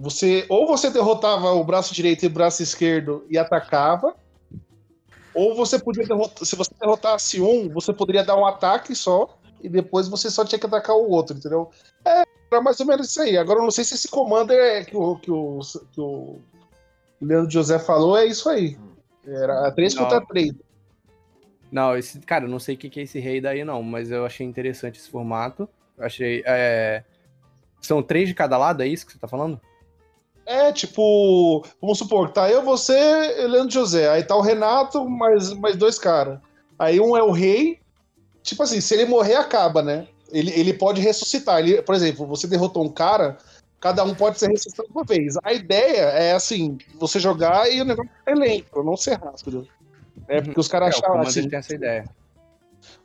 [0.00, 4.14] Você ou você derrotava o braço direito e o braço esquerdo e atacava,
[5.34, 9.68] ou você podia derrotar, se você derrotasse um, você poderia dar um ataque só e
[9.68, 11.70] depois você só tinha que atacar o outro, entendeu?
[12.04, 13.36] É, era mais ou menos isso aí.
[13.36, 15.60] Agora eu não sei se esse commander é que o, que o,
[15.92, 16.38] que o
[17.20, 18.76] Leandro José falou, é isso aí.
[19.26, 20.02] Era 3 Não.
[20.02, 20.52] contra 3.
[21.70, 24.10] Não, esse, cara, eu não sei o que que é esse rei daí, não, mas
[24.10, 25.66] eu achei interessante esse formato.
[25.96, 26.42] Eu Achei.
[26.44, 27.02] é,
[27.80, 29.58] São três de cada lado, é isso que você tá falando?
[30.44, 32.94] É, tipo, vamos supor, tá eu, você
[33.46, 34.08] Leandro José.
[34.08, 36.38] Aí tá o Renato, mais, mais dois caras.
[36.78, 37.78] Aí um é o rei.
[38.42, 40.06] Tipo assim, se ele morrer, acaba, né?
[40.32, 41.60] Ele, ele pode ressuscitar.
[41.60, 43.38] Ele, por exemplo, você derrotou um cara,
[43.80, 45.36] cada um pode ser ressuscitado uma vez.
[45.44, 49.68] A ideia é assim, você jogar e o negócio é lento, não ser rápido.
[50.28, 52.04] É, porque os caras É, Commander assim, tem essa ideia.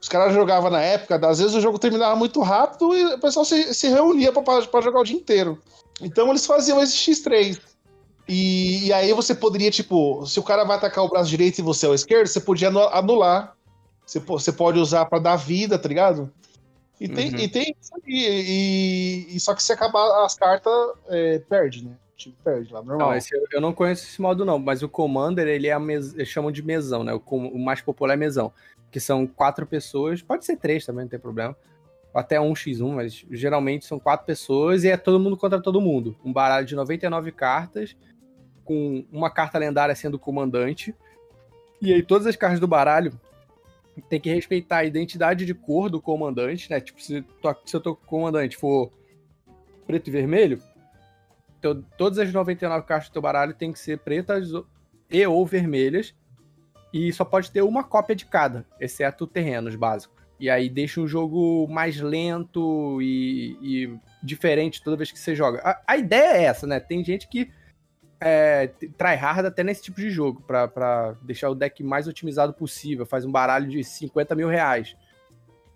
[0.02, 3.46] Os caras jogavam na época, às vezes o jogo terminava muito rápido e o pessoal
[3.46, 5.60] se, se reunia pra jogar o dia inteiro.
[6.02, 7.60] Então eles faziam esse X3.
[8.28, 11.62] E, e aí você poderia, tipo, se o cara vai atacar o braço direito e
[11.62, 13.56] você é o esquerdo, você podia anu- anular.
[14.06, 16.32] Você, você pode usar pra dar vida, tá ligado?
[17.00, 17.38] E tem, Uhum.
[17.40, 19.26] e tem isso aí.
[19.30, 20.74] E, e só que se acabar as cartas,
[21.10, 21.92] é, perde, né?
[22.18, 23.10] Time perde lá, normal.
[23.10, 26.14] Não, esse eu, não conheço esse modo, não, mas o Commander, ele é a mes...
[26.16, 27.14] eles chamam de mesão, né?
[27.14, 28.52] O, o mais popular é mesão.
[28.92, 31.56] Que são quatro pessoas, pode ser três também, não tem problema.
[32.14, 36.16] até 1x1, mas geralmente são quatro pessoas e é todo mundo contra todo mundo.
[36.26, 37.96] Um baralho de 99 cartas,
[38.66, 40.96] com uma carta lendária sendo o comandante.
[41.80, 43.14] E aí todas as cartas do baralho
[44.10, 46.80] tem que respeitar a identidade de cor do comandante, né?
[46.80, 48.92] Tipo, se, to- se o comandante for
[49.86, 50.62] preto e vermelho,
[51.60, 54.50] então todas as 99 cartas do teu baralho tem que ser pretas
[55.10, 56.16] e ou vermelhas.
[56.94, 60.18] E só pode ter uma cópia de cada, exceto terrenos básicos.
[60.40, 65.60] E aí deixa o jogo mais lento e, e diferente toda vez que você joga.
[65.64, 66.80] A, a ideia é essa, né?
[66.80, 67.52] Tem gente que
[68.20, 73.06] é, t- tryhard até nesse tipo de jogo, pra deixar o deck mais otimizado possível.
[73.06, 74.96] Faz um baralho de 50 mil reais.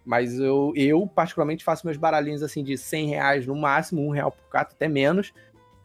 [0.05, 4.31] Mas eu, eu, particularmente, faço meus baralhinhos assim de 100 reais no máximo, um real
[4.31, 5.33] por carta, até menos.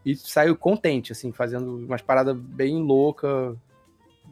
[0.07, 3.57] E saio contente, assim, fazendo umas paradas bem loucas.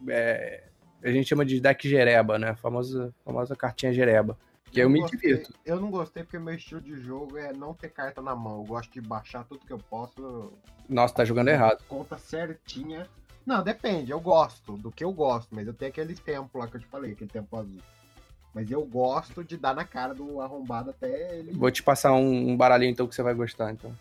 [0.07, 0.63] É,
[1.03, 2.51] a gente chama de deck jereba, né?
[2.51, 4.37] A famosa, famosa cartinha jereba.
[4.71, 5.53] Que eu não me gostei- divirto.
[5.65, 8.59] Eu não gostei porque meu estilo de jogo é não ter carta na mão.
[8.59, 10.53] Eu gosto de baixar tudo que eu posso.
[10.87, 11.83] Nossa, tá jogando errado.
[11.89, 13.05] Conta certinha.
[13.45, 14.11] Não, depende.
[14.11, 16.87] Eu gosto do que eu gosto, mas eu tenho aquele tempo lá que eu te
[16.87, 17.81] falei, aquele tempo azul.
[18.53, 21.51] Mas eu gosto de dar na cara do arrombado até ele.
[21.51, 23.93] Vou te passar um, um baralhinho então que você vai gostar, então.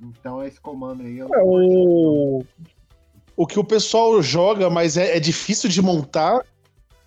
[0.00, 2.44] Então esse comando aí eu É, o...
[3.36, 6.40] o que o pessoal joga, mas é, é difícil de montar.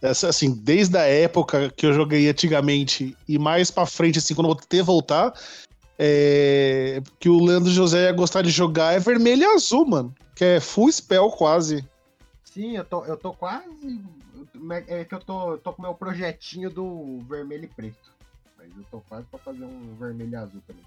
[0.02, 4.56] Assim, desde a época que eu joguei antigamente e mais pra frente, assim, quando eu
[4.56, 5.34] vou ter voltar,
[5.98, 7.02] é...
[7.20, 10.16] que o Leandro José ia gostar de jogar é vermelho e azul, mano.
[10.36, 11.86] Que é full spell quase.
[12.46, 14.02] Sim, eu tô, eu tô quase.
[14.88, 18.12] É que eu tô, eu tô com meu projetinho do vermelho e preto.
[18.58, 20.84] Mas eu tô quase pra fazer um vermelho e azul também.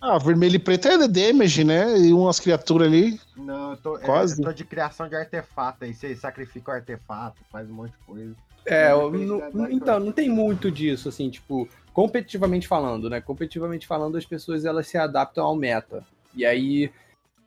[0.00, 1.98] Ah, vermelho e preto é damage, né?
[1.98, 3.18] E umas criaturas ali.
[3.36, 4.40] Não, eu tô, é, Quase.
[4.42, 5.94] eu tô de criação de artefato aí.
[5.94, 8.34] Você sacrifica o artefato, faz um monte de coisa.
[8.66, 13.20] É, Não, eu- então, não tem muito disso, assim, tipo, competitivamente falando, né?
[13.20, 16.04] Competitivamente falando, as pessoas elas se adaptam ao meta.
[16.34, 16.90] E aí,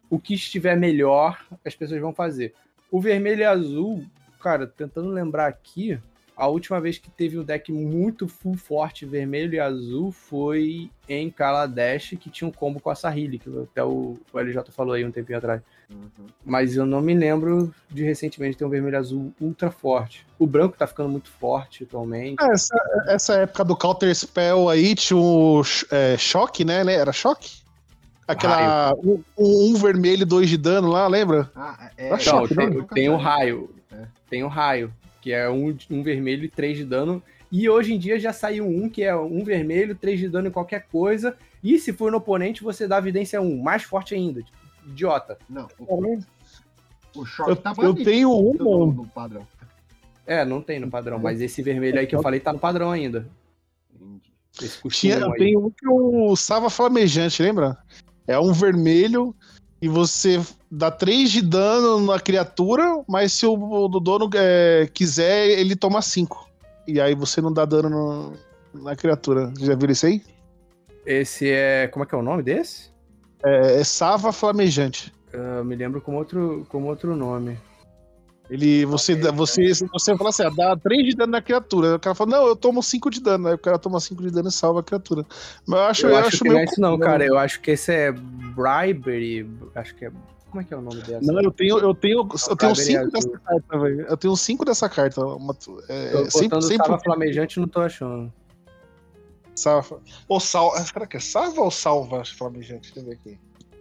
[0.09, 2.53] o que estiver melhor, as pessoas vão fazer.
[2.89, 4.05] O vermelho e azul,
[4.39, 5.99] cara, tentando lembrar aqui,
[6.39, 11.29] a última vez que teve um deck muito full forte vermelho e azul foi em
[11.29, 15.03] Kaladesh, que tinha um combo com a Sahili, que até o, o LJ falou aí
[15.03, 15.61] um tempinho atrás.
[15.89, 16.27] Uhum.
[16.45, 20.25] Mas eu não me lembro de recentemente ter um vermelho e azul ultra forte.
[20.37, 22.37] O branco tá ficando muito forte atualmente.
[22.39, 22.75] Ah, Essa,
[23.07, 25.61] essa época do Counter Spell aí tinha o
[25.91, 26.81] é, choque, né?
[26.93, 27.59] Era choque?
[28.25, 28.93] Aquela.
[29.03, 31.51] Um, um vermelho e dois de dano lá, lembra?
[31.53, 32.17] Ah, é.
[32.17, 33.23] Choque, tem, nunca tem o saiu.
[33.23, 33.75] raio.
[33.91, 34.05] É.
[34.29, 37.21] Tem o raio, que é um, um vermelho e três de dano.
[37.51, 40.51] E hoje em dia já saiu um que é um vermelho, três de dano em
[40.51, 41.35] qualquer coisa.
[41.63, 44.41] E se for no oponente, você dá evidência 1, mais forte ainda.
[44.41, 44.57] Tipo,
[44.87, 45.37] idiota.
[45.49, 46.19] Não, o,
[47.15, 48.93] o choque Eu, tá eu tenho um, do- mano.
[49.03, 49.47] do padrão.
[50.25, 52.91] É, não tem no padrão, mas esse vermelho aí que eu falei tá no padrão
[52.91, 53.27] ainda.
[53.93, 54.31] Entendi.
[54.61, 57.77] Esse Tinha, tenho um que é o Sava Flamejante, lembra?
[58.27, 59.35] É um vermelho
[59.81, 65.47] e você dá 3 de dano na criatura, mas se o, o dono é, quiser,
[65.59, 66.47] ele toma 5.
[66.87, 68.33] E aí você não dá dano no-
[68.83, 69.51] na criatura.
[69.59, 70.21] Já viram isso aí?
[71.05, 71.87] Esse é.
[71.87, 72.89] Como é que é o nome desse?
[73.43, 75.13] É, é Sava Flamejante.
[75.31, 77.57] Eu me lembro como outro, como outro nome.
[78.49, 81.95] Ele, você, dá- você, você fala assim, ah, dá 3 de dano na criatura.
[81.95, 83.47] O cara fala, não, eu tomo 5 de dano.
[83.47, 85.23] Aí o cara toma 5 de dano e salva a criatura.
[85.67, 87.23] Mas eu acho, Eu, eu acho, acho que não é isso, não, cara.
[87.25, 89.47] Eu acho que esse é Bribery.
[89.75, 90.11] Acho que é.
[90.49, 91.31] Como é que é o nome dessa?
[91.31, 93.11] Não, eu tenho, eu tenho, eu tenho Bribery 5 azul.
[93.11, 94.01] dessa carta, velho.
[94.01, 95.25] Eu tenho 5 dessa carta.
[95.25, 95.55] Uma,
[95.87, 98.33] é, Tô sempre, sempre Sava Flamejante não tô achando.
[99.55, 99.99] salva.
[100.27, 100.79] Ou salva.
[100.79, 102.91] Será que é salva ou salva flamejante?
[102.93, 103.39] Deixa eu ver aqui.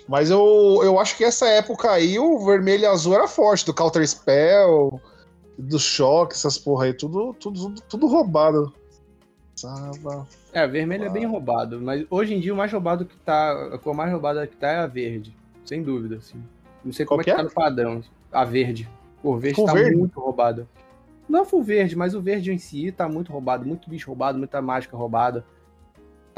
[0.09, 3.74] Mas eu, eu acho que essa época aí o vermelho e azul era forte, do
[3.74, 4.98] Counter Spell,
[5.59, 8.72] do choque, essas porra aí, tudo, tudo, tudo, roubado.
[9.54, 10.26] Salva.
[10.52, 13.74] É, vermelho é bem roubado, mas hoje em dia o mais roubado que tá.
[13.74, 15.36] A cor mais roubada que tá é a verde.
[15.64, 16.42] Sem dúvida, assim.
[16.82, 17.44] Não sei como Qual é que que tá é?
[17.44, 18.02] no padrão.
[18.32, 18.88] A verde.
[19.22, 19.96] O verde Full tá verde?
[19.96, 20.66] muito roubada.
[21.28, 23.66] Não full verde, mas o verde em si tá muito roubado.
[23.66, 25.44] Muito bicho roubado, muita mágica roubada.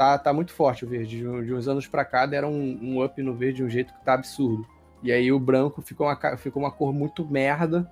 [0.01, 1.17] Tá, tá muito forte o verde.
[1.17, 3.93] De, de uns anos pra cá deram um, um up no verde de um jeito
[3.93, 4.65] que tá absurdo.
[5.03, 7.87] E aí o branco ficou uma, ficou uma cor muito merda.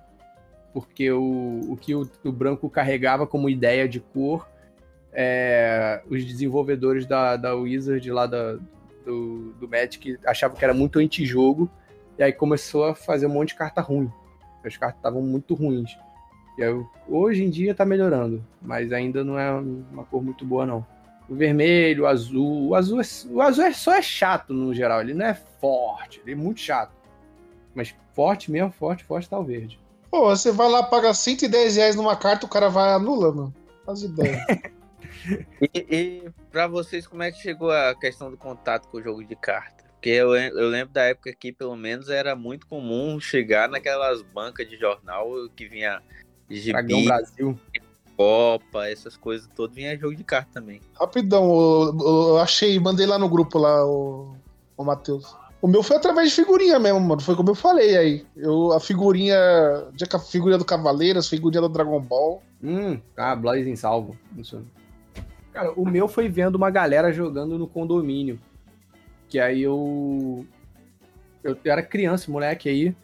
[0.72, 4.48] Porque o, o que o, o branco carregava como ideia de cor
[5.12, 8.54] é, os desenvolvedores da, da Wizard lá da,
[9.04, 11.70] do, do Magic achavam que era muito antijogo,
[12.18, 14.10] e aí começou a fazer um monte de carta ruim.
[14.64, 15.96] As cartas estavam muito ruins.
[16.58, 20.66] E aí, hoje em dia tá melhorando, mas ainda não é uma cor muito boa,
[20.66, 20.84] não.
[21.30, 22.70] O vermelho, o azul.
[22.70, 26.20] O azul, é, o azul é só é chato no geral, ele não é forte,
[26.20, 26.92] ele é muito chato.
[27.72, 29.78] Mas forte mesmo, forte, forte tá o verde.
[30.10, 33.54] Pô, você vai lá, paga 110 reais numa carta, o cara vai anula, mano.
[33.86, 34.44] Faz ideia.
[35.74, 39.22] E, e para vocês, como é que chegou a questão do contato com o jogo
[39.22, 39.84] de carta?
[39.92, 44.68] Porque eu, eu lembro da época que, pelo menos, era muito comum chegar naquelas bancas
[44.68, 46.00] de jornal que vinha
[46.48, 47.60] Dragão gibi, Brasil.
[48.20, 50.78] Copa, essas coisas todas, vinha jogo de carta também.
[50.92, 54.36] Rapidão, eu, eu achei, mandei lá no grupo lá, o,
[54.76, 55.34] o Matheus.
[55.62, 57.22] O meu foi através de figurinha mesmo, mano.
[57.22, 58.26] Foi como eu falei aí.
[58.36, 59.38] Eu, a figurinha.
[60.12, 62.42] A figurinha do Cavaleiros, figurinha do Dragon Ball.
[62.62, 64.14] Hum, ah, Blazing Salvo.
[64.36, 64.62] Isso.
[65.50, 68.38] Cara, o meu foi vendo uma galera jogando no condomínio.
[69.30, 70.46] Que aí eu.
[71.42, 72.94] Eu era criança, moleque aí.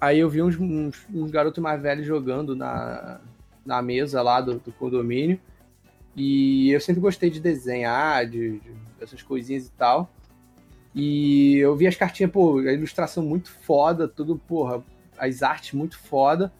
[0.00, 3.20] Aí eu vi uns, uns, uns garotos mais velhos jogando na,
[3.64, 5.40] na mesa lá do, do condomínio.
[6.16, 10.10] E eu sempre gostei de desenhar, de, de essas coisinhas e tal.
[10.94, 14.82] E eu vi as cartinhas, pô, a ilustração muito foda, tudo, porra,
[15.16, 16.52] as artes muito foda.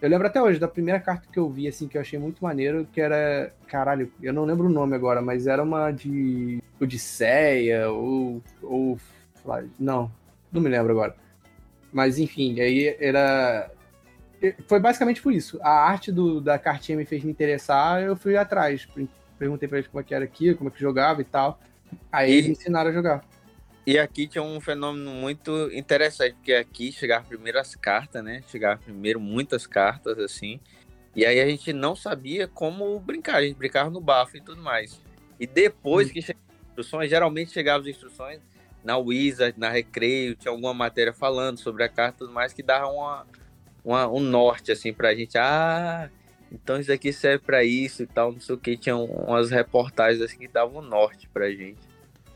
[0.00, 2.42] Eu lembro até hoje da primeira carta que eu vi, assim, que eu achei muito
[2.42, 3.54] maneiro, que era.
[3.68, 8.42] Caralho, eu não lembro o nome agora, mas era uma de Odisseia, ou.
[8.62, 8.98] ou
[9.78, 10.10] não,
[10.50, 11.14] não me lembro agora.
[11.92, 13.70] Mas enfim, aí era.
[14.66, 15.58] Foi basicamente por isso.
[15.62, 18.88] A arte do, da cartinha me fez me interessar, eu fui atrás.
[19.38, 21.60] Perguntei pra eles como é que era aqui, como é que jogava e tal.
[22.10, 23.24] Aí E- eles me ensinaram a jogar.
[23.84, 28.42] E aqui tinha um fenômeno muito interessante, porque aqui chegavam primeiro as cartas, né?
[28.46, 30.60] Chegavam primeiro muitas cartas, assim.
[31.16, 34.62] E aí a gente não sabia como brincar, a gente brincava no bafo e tudo
[34.62, 35.00] mais.
[35.38, 38.40] E depois que chegavam as instruções, geralmente chegavam as instruções
[38.84, 42.62] na Wizard, na Recreio, tinha alguma matéria falando sobre a carta e tudo mais, que
[42.62, 43.26] dava uma,
[43.84, 45.36] uma- um norte, assim, pra gente.
[45.38, 46.08] Ah,
[46.50, 48.76] então isso aqui serve pra isso e tal, não sei o que.
[48.76, 51.78] Tinha umas reportagens, assim, que davam um norte pra gente.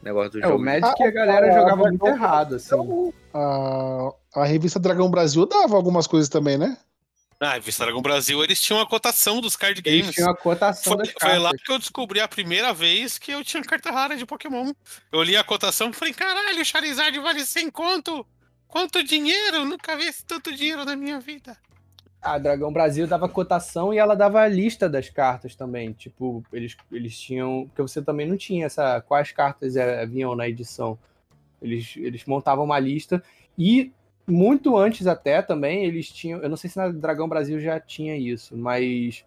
[0.03, 0.65] Negócio do É, o jogo.
[0.65, 3.13] Magic a galera Ah, jogava Dragão muito errado, assim.
[3.35, 6.77] A, a revista Dragão Brasil dava algumas coisas também, né?
[7.39, 10.15] Ah, Vista Dragon Brasil, eles tinham a cotação dos card Eles games.
[10.15, 13.45] tinham a cotação Foi, das foi lá que eu descobri a primeira vez que eu
[13.45, 14.73] tinha carta rara de Pokémon.
[15.13, 18.27] Eu li a cotação e falei, caralho, o Charizard vale 100 conto!
[18.69, 19.65] Quanto dinheiro!
[19.65, 21.57] Nunca vi esse tanto dinheiro na minha vida.
[22.21, 25.93] A Dragão Brasil dava cotação e ela dava a lista das cartas também.
[25.93, 27.67] Tipo, eles, eles tinham.
[27.69, 29.01] Porque você também não tinha essa.
[29.01, 30.99] Quais cartas eh, vinham na edição.
[31.63, 33.23] Eles, eles montavam uma lista.
[33.57, 33.93] E
[34.27, 36.41] muito antes até também, eles tinham.
[36.43, 39.25] Eu não sei se na Dragão Brasil já tinha isso, mas.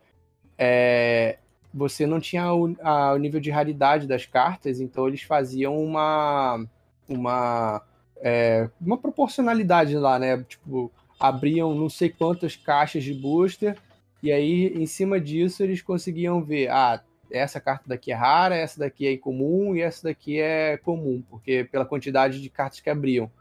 [0.57, 1.37] é,
[1.73, 6.65] você não tinha o, a- o nível de raridade das cartas, então eles faziam uma.
[7.07, 7.81] Uma.
[8.21, 10.43] É, uma proporcionalidade lá, né?
[10.43, 13.77] Tipo, abriam não sei quantas caixas de booster,
[14.21, 17.01] e aí, em cima disso, eles conseguiam ver, ah,
[17.31, 21.63] essa carta daqui é rara, essa daqui é incomum e essa daqui é comum, porque
[21.63, 23.31] pela quantidade de cartas que abriam.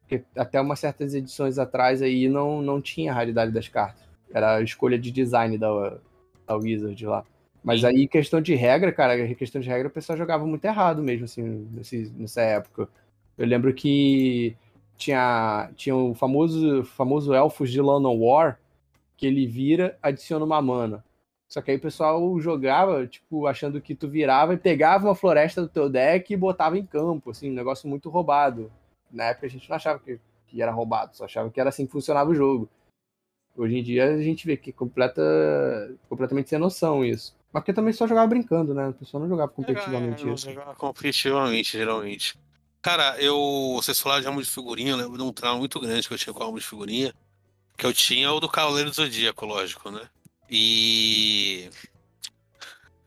[0.00, 4.02] Porque até umas certas edições atrás aí não, não tinha a raridade das cartas.
[4.32, 5.98] Era a escolha de design da,
[6.46, 7.24] da Wizard lá.
[7.62, 11.26] Mas aí, questão de regra, cara, questão de regra, o pessoal jogava muito errado mesmo,
[11.26, 11.68] assim,
[12.16, 12.88] nessa época.
[13.38, 14.56] Eu lembro que
[14.96, 18.60] tinha, tinha o famoso, famoso Elfos de London War,
[19.16, 21.04] que ele vira, adiciona uma mana.
[21.48, 25.60] Só que aí o pessoal jogava, tipo, achando que tu virava e pegava uma floresta
[25.62, 28.70] do teu deck e botava em campo, assim, um negócio muito roubado.
[29.10, 31.86] Na época a gente não achava que, que era roubado, só achava que era assim
[31.86, 32.68] que funcionava o jogo.
[33.56, 35.20] Hoje em dia a gente vê que completa,
[36.08, 37.34] completamente sem noção isso.
[37.52, 38.88] Mas porque também só jogava brincando, né?
[38.88, 40.48] O pessoal não jogava competitivamente É, não isso.
[40.48, 42.38] jogava competitivamente, geralmente.
[42.82, 43.72] Cara, eu.
[43.76, 46.18] Vocês falaram de álbum de figurinha, eu lembro de um trauma muito grande que eu
[46.18, 47.14] tinha com álbum de figurinha.
[47.76, 50.08] Que eu tinha o do Cavaleiro do Zodíaco, lógico, né?
[50.50, 51.70] E.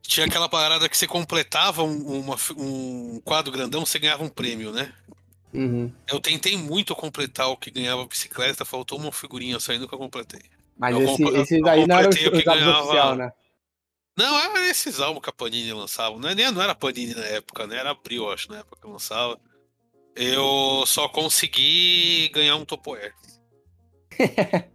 [0.02, 4.72] Tinha aquela parada que você completava um, uma um quadro grandão, você ganhava um prêmio,
[4.72, 4.94] né?
[5.54, 5.92] Uhum.
[6.08, 10.42] Eu tentei muito completar o que ganhava bicicleta, faltou uma figurinha só e nunca completei.
[10.78, 13.32] Mas Eu esse, compre- esse eu daí não era o o que ganhava- oficial, né?
[14.18, 16.18] Não, era esses álbuns que a Panini lançava.
[16.20, 17.78] Não, é- nem- não era Panini na época, né?
[17.78, 19.40] Era Abril, acho, na época que lançava.
[20.16, 23.14] Eu só consegui ganhar um Topoer.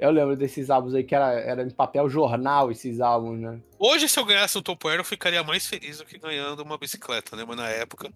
[0.00, 3.60] Eu lembro desses álbuns aí que era, era em papel jornal, esses álbuns, né?
[3.78, 7.36] Hoje, se eu ganhasse um Topoer, eu ficaria mais feliz do que ganhando uma bicicleta,
[7.36, 7.44] né?
[7.46, 8.10] Mas na época.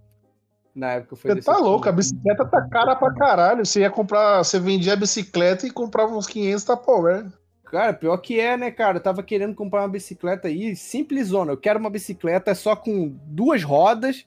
[0.74, 1.64] Na época foi Você tá tipo.
[1.64, 3.66] louco, a bicicleta tá cara pra caralho.
[3.66, 7.26] Você ia comprar, você vendia a bicicleta e comprava uns 500 Tupperware.
[7.66, 8.96] Cara, pior que é, né, cara?
[8.96, 11.52] Eu tava querendo comprar uma bicicleta aí, simplesona.
[11.52, 14.24] Eu quero uma bicicleta só com duas rodas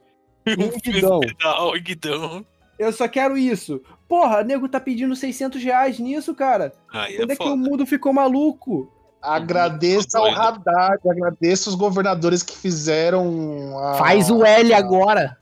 [0.49, 1.19] e um guidão.
[1.19, 2.45] Pedal, guidão.
[2.79, 3.81] Eu só quero isso.
[4.07, 6.73] Porra, nego tá pedindo 600 reais nisso, cara.
[6.91, 8.91] Aí Onde é é que o mundo ficou maluco?
[9.21, 10.39] Agradeça ao doido.
[10.39, 13.77] Haddad, agradeça os governadores que fizeram.
[13.79, 13.95] A...
[13.95, 15.37] Faz o L agora.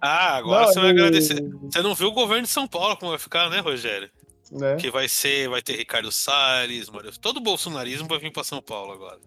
[0.00, 1.50] Ah, agora Não, você vai e- agradecer.
[1.62, 4.08] Você não viu o governo de São Paulo como vai ficar, né, Rogério?
[4.50, 4.76] né?
[4.76, 7.10] Que vai ser, vai ter Ricardo Salles, Mário...
[7.20, 9.18] todo o bolsonarismo vai vir pra São Paulo agora.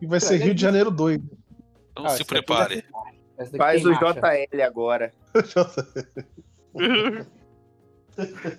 [0.00, 1.20] E vai ser Rio de Janeiro 2.
[1.92, 2.84] Então Ah, se prepare.
[3.56, 4.20] Faz o marcha.
[4.20, 5.12] JL agora.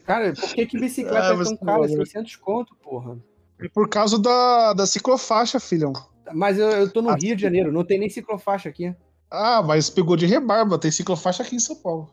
[0.06, 1.78] Cara, por que que bicicleta Ah, é tão cara?
[1.78, 1.88] bom, né?
[2.06, 3.18] 600 conto, porra.
[3.62, 5.94] E por causa da, da ciclofaixa, filhão.
[6.34, 8.94] Mas eu, eu tô no Ah, Rio de Janeiro, não tem nem ciclofaixa aqui.
[9.32, 10.78] Ah, mas pegou de rebarba.
[10.78, 12.10] Tem ciclofaixa aqui em São Paulo.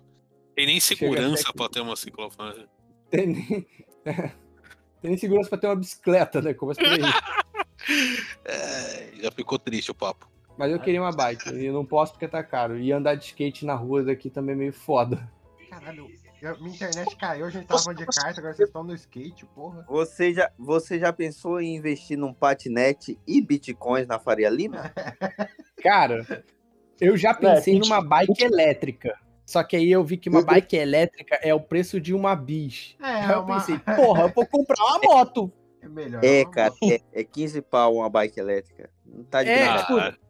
[0.55, 2.69] Tem nem segurança pra ter uma ciclofaixa.
[3.11, 3.67] Tem nem,
[4.05, 6.55] tem nem segurança pra ter uma bicicleta, né?
[6.55, 7.01] Começa por aí.
[8.45, 10.31] É, já ficou triste o papo.
[10.57, 12.79] Mas eu queria uma bike, e não posso porque tá caro.
[12.79, 15.31] E andar de skate na rua daqui também é meio foda.
[15.71, 16.07] Caralho,
[16.43, 19.85] eu- minha internet caiu, a gente tava de kart, agora vocês estão no skate, porra.
[19.89, 24.93] Você já, você já pensou em investir num patinete e bitcoins na Faria Lima?
[25.83, 26.45] Cara,
[27.01, 29.19] eu já pensei gente, numa bike elétrica.
[29.47, 32.97] Só que aí eu vi que uma bike elétrica é o preço de uma bis.
[33.01, 35.53] É, Aí eu uma- pensei, porra, eu vou comprar uma moto.
[35.81, 36.23] É melhor.
[36.25, 38.89] É, cara, é, é 15 pau uma bike elétrica.
[39.05, 40.13] Não tá de É, brincadeira.
[40.13, 40.22] tipo,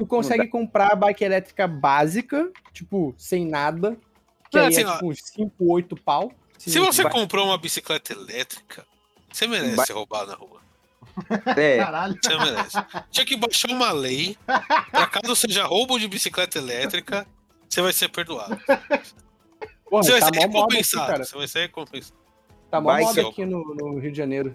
[0.00, 3.96] tu consegue comprar a bike elétrica básica, tipo, sem nada.
[4.50, 6.32] Que Não, aí assim, é tipo uns 5, 8 pau.
[6.58, 8.84] Se você vai- comprou uma bicicleta elétrica,
[9.32, 10.60] você merece Ba- ser roubado na rua.
[11.56, 12.18] É, Caralho.
[12.22, 12.76] Você merece.
[13.10, 14.36] Tinha que baixar uma lei
[14.90, 17.26] pra caso seja roubo de bicicleta elétrica,
[17.68, 18.58] você vai ser perdoado.
[19.88, 21.24] Porra, Você vai tá ser mó moda aqui, recompensado.
[21.24, 22.20] Você vai ser recompensado.
[22.70, 23.26] Tá mó Vai moda ser.
[23.26, 24.54] aqui no, no Rio de Janeiro.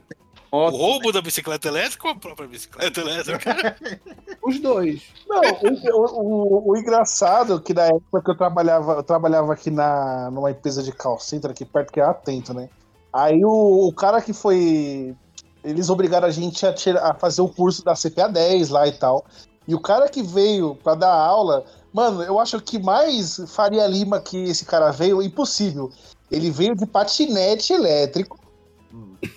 [0.56, 3.76] O roubo da bicicleta elétrica ou a própria bicicleta elétrica?
[4.44, 5.02] Os dois.
[5.28, 9.72] Não, o, o- o- engraçado é que na época que eu trabalhava, eu trabalhava aqui
[9.72, 12.70] na, numa empresa de call center aqui perto que é atento, né?
[13.12, 15.16] Aí o, o cara que foi.
[15.64, 18.92] Eles obrigaram a gente a, tirar- a fazer o curso da CPA 10 lá e
[18.92, 19.26] tal.
[19.68, 24.20] E o cara que veio pra dar aula, mano, eu acho que mais Faria Lima
[24.22, 25.92] que esse cara veio, impossível.
[26.30, 28.40] Ele veio de patinete elétrico.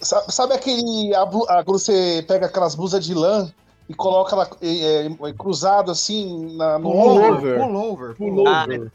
[0.00, 1.14] Sabe, sabe aquele.
[1.14, 3.52] A, a- quando você pega aquelas blusas de lã
[3.88, 6.90] e coloca ela é, é, cruzado assim na, no?
[6.92, 7.58] Pullover.
[7.58, 8.16] Pullover.
[8.16, 8.92] Pullover.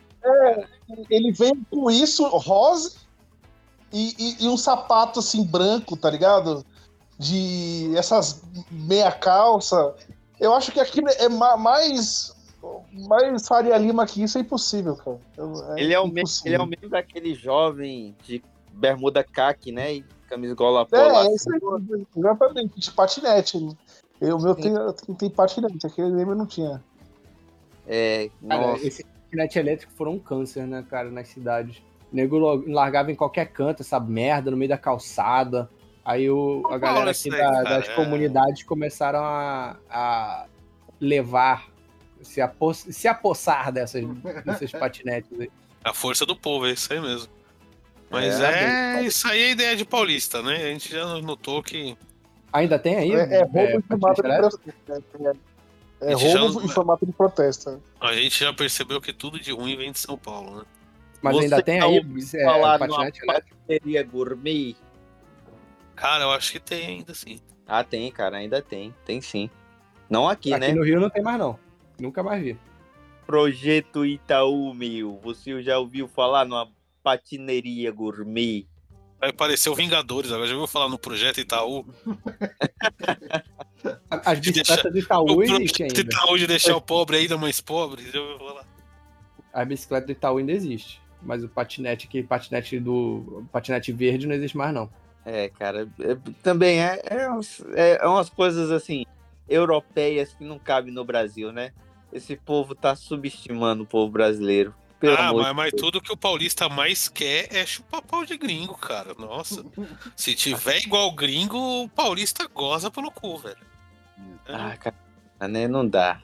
[1.09, 2.93] Ele veio com isso, rosa,
[3.91, 6.65] e, e- e um sapato assim branco, tá ligado?
[7.17, 8.41] De essas
[8.71, 9.93] meia calça.
[10.39, 12.33] Eu acho que aquilo é ma- mais.
[13.09, 15.17] Mais Faria Lima que isso é impossível, cara.
[15.37, 18.41] Eu- ele, é o mesmo, ele é o mesmo daquele jovem de
[18.71, 19.95] bermuda caque, né?
[19.95, 21.25] E camisa gola É, polar.
[21.25, 21.59] é isso aí,
[22.15, 23.77] exatamente, de patinete.
[24.21, 24.73] Eu, o meu tem,
[25.17, 26.83] tem patinete, aquele lembro não tinha.
[27.87, 31.77] É, Cara, esse patinete elétrico foram um câncer, né, cara, nas cidades.
[32.11, 35.69] O nego largava em qualquer canto essa merda, no meio da calçada.
[36.05, 40.45] Aí o, a galera aqui aí, da- das é- comunidades começaram a, a
[40.99, 41.67] levar,
[42.21, 44.03] se, apos, se apossar dessas,
[44.45, 45.49] desses patinetes aí.
[45.83, 47.27] A força do povo, é isso aí mesmo.
[48.13, 50.55] Mas É, é, isso aí é ideia de paulista, né?
[50.57, 51.97] A gente já notou que.
[52.53, 53.11] Ainda tem aí?
[53.11, 55.33] É, é roubo em patinete formato de protesto.
[55.99, 57.81] É, é já roubo não- em formato de protesto.
[57.99, 60.63] A gente já percebeu que tudo de ruim vem de São Paulo, né?
[61.23, 62.05] Mas Você ainda tem tá aí
[62.35, 64.11] é, falar patinete elétrico?
[64.11, 64.75] Gourmet?
[65.95, 67.39] Cara, eu acho que tem ainda sim.
[67.65, 68.93] Ah, tem, cara, ainda tem.
[69.05, 69.49] Tem sim.
[70.07, 70.73] Não aqui, Aqui né?
[70.73, 71.57] no Rio não tem mais, não.
[71.99, 72.59] Nunca mais vi.
[73.25, 75.19] Projeto Itaú, meu.
[75.23, 76.69] Você já ouviu falar numa
[77.03, 78.65] patineria gourmet?
[79.19, 81.85] Vai parecer o Vingadores, agora já ouviu falar no projeto Itaú?
[84.09, 86.01] As bicicletas do Itaú o existem ainda.
[86.01, 88.65] Itaú de deixar o pobre ainda mais pobre, já ouviu falar?
[89.53, 91.01] A bicicleta do Itaú ainda existe.
[91.21, 93.45] Mas o patinete, aquele patinete do.
[93.51, 94.89] patinete verde não existe mais, não.
[95.25, 97.27] É, cara, é- também é, é,
[97.75, 99.05] é, é umas coisas assim,
[99.47, 101.71] europeias que não cabem no Brasil, né?
[102.11, 104.75] Esse povo tá subestimando o povo brasileiro.
[105.03, 108.23] Pelo ah, amor mas, de mas tudo que o paulista mais quer é chupar pau
[108.23, 109.13] de gringo, cara.
[109.19, 109.61] Nossa.
[110.15, 113.57] Se tiver igual gringo, o paulista goza pelo cu, velho.
[114.47, 114.55] É.
[114.55, 114.95] Ah, cara,
[115.49, 115.67] né?
[115.67, 116.21] Não dá.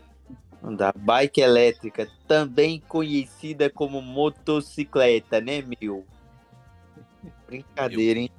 [0.63, 0.93] Não dá.
[0.95, 6.05] Bike elétrica, também conhecida como motocicleta, né, meu?
[7.47, 8.31] Brincadeira, hein?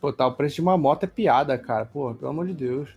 [0.00, 1.84] Pô, tá, o preço de uma moto é piada, cara.
[1.84, 2.90] Pô, pelo amor de Deus.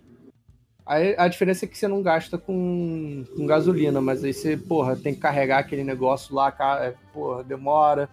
[0.86, 4.96] Aí, a diferença é que você não gasta com, com gasolina, mas aí você, porra,
[4.98, 8.10] tem que carregar aquele negócio lá, cara, é, porra, demora.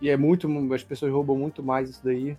[0.00, 0.48] E é muito.
[0.74, 2.36] As pessoas roubam muito mais isso daí.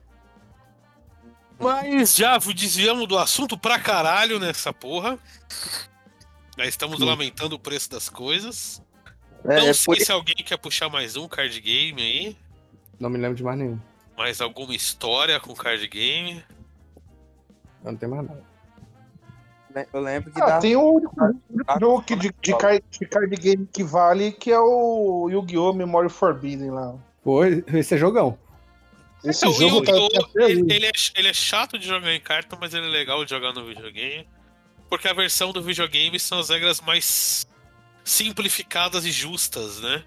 [1.59, 5.17] Mas já desviamos do assunto pra caralho nessa porra.
[6.57, 7.05] Já estamos Hum.
[7.05, 8.81] lamentando o preço das coisas.
[9.45, 12.37] É, Não é sei por se alguém quer puxar mais um card game aí.
[12.99, 13.79] Não me lembro de mais nenhum.
[14.17, 16.43] Mais alguma história com card game.
[17.83, 18.48] Eu não tenho mais nada.
[19.93, 20.59] Eu lembro que Ah, dá.
[20.59, 21.15] tem o único,
[21.79, 25.73] jogo que de, de, card, de card game que vale, que é o Yu-Gi-Oh!
[25.73, 26.95] Memory Forbidden lá.
[27.23, 28.37] Pô, esse é jogão.
[29.23, 32.19] Esse Então, o jogo tá, tá ele, ele é, ele é chato de jogar em
[32.21, 34.27] carta, mas ele é legal de jogar no videogame.
[34.89, 37.45] porque a versão do videogame são as regras mais
[38.03, 40.03] simplificadas e justas, né?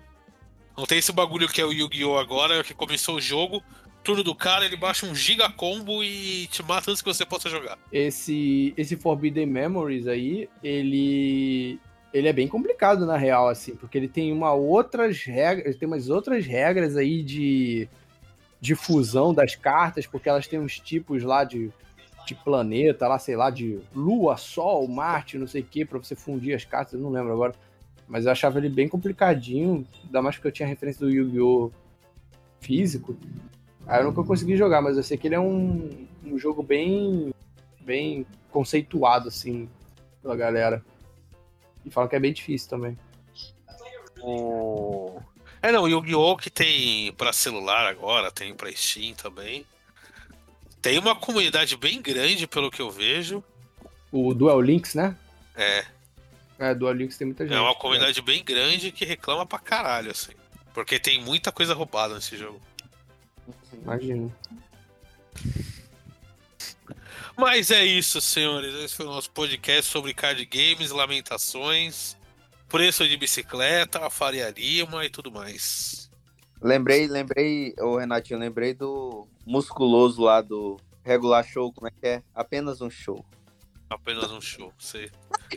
[0.76, 2.18] Não tem esse bagulho que é o Yu-Gi-Oh!
[2.18, 3.62] agora, que começou o jogo,
[4.02, 7.48] turno do cara, ele baixa um giga combo e te mata antes que você possa
[7.48, 7.78] jogar.
[7.90, 11.80] Esse, esse Forbidden Memories aí, ele.
[12.12, 15.76] Ele é bem complicado, na real, assim, porque ele tem uma outras regras.
[15.76, 17.88] Tem umas outras regras aí de,
[18.60, 21.72] de fusão das cartas, porque elas têm uns tipos lá de,
[22.26, 26.14] de planeta, lá, sei lá, de Lua, Sol, Marte, não sei o que, pra você
[26.14, 27.54] fundir as cartas, não lembro agora.
[28.06, 31.72] Mas eu achava ele bem complicadinho, ainda mais porque eu tinha referência do Yu-Gi-Oh!
[32.62, 33.16] físico.
[33.86, 37.32] Aí eu nunca consegui jogar, mas eu sei que ele é um, um jogo bem,
[37.80, 39.68] bem conceituado, assim,
[40.22, 40.84] pela galera.
[41.84, 42.96] E falam que é bem difícil também.
[44.20, 45.20] O...
[45.60, 46.36] É, não, o Yu-Gi-Oh!
[46.36, 49.66] que tem pra celular agora, tem pra Steam também.
[50.80, 53.42] Tem uma comunidade bem grande, pelo que eu vejo.
[54.10, 55.16] O Duel Links, né?
[55.54, 55.84] É,
[56.58, 57.56] É, Duel Links tem muita gente.
[57.56, 60.32] é uma comunidade bem grande que reclama pra caralho, assim.
[60.74, 62.60] Porque tem muita coisa roubada nesse jogo.
[63.72, 64.32] Imagino.
[67.36, 68.74] Mas é isso, senhores.
[68.74, 72.16] Esse foi o nosso podcast sobre card games, lamentações,
[72.68, 76.10] preço de bicicleta, Faria Lima e tudo mais.
[76.60, 82.22] Lembrei, lembrei, ô Renatinho, lembrei do musculoso lá do regular show, como é que é?
[82.34, 83.24] Apenas um show.
[83.90, 84.72] Apenas um show.
[84.78, 85.10] Sei.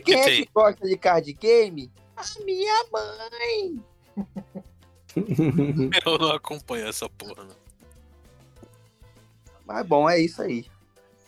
[0.04, 0.44] Quem é tem?
[0.44, 1.92] que gosta de card game?
[2.16, 3.84] A minha mãe.
[6.04, 7.65] Eu não acompanho essa porra, não.
[9.66, 10.66] Mas bom, é isso aí.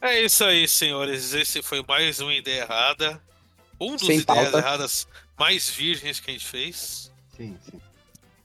[0.01, 1.35] É isso aí, senhores.
[1.35, 3.21] Esse foi mais uma ideia errada.
[3.81, 4.59] Um dos Sem ideias pauta.
[4.59, 5.09] erradas
[5.39, 7.13] mais virgens que a gente fez.
[7.37, 7.81] Sim, sim.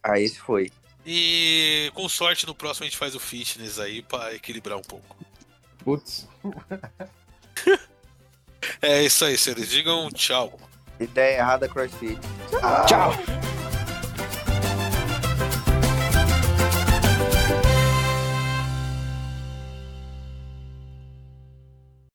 [0.02, 0.72] Ah, esse foi.
[1.06, 5.16] E com sorte no próximo a gente faz o fitness aí pra equilibrar um pouco.
[5.84, 6.28] Putz.
[8.82, 9.70] É isso aí, senhores.
[9.70, 10.58] Digam tchau.
[11.00, 12.18] Ideia errada, CrossFit.
[12.88, 13.53] Tchau!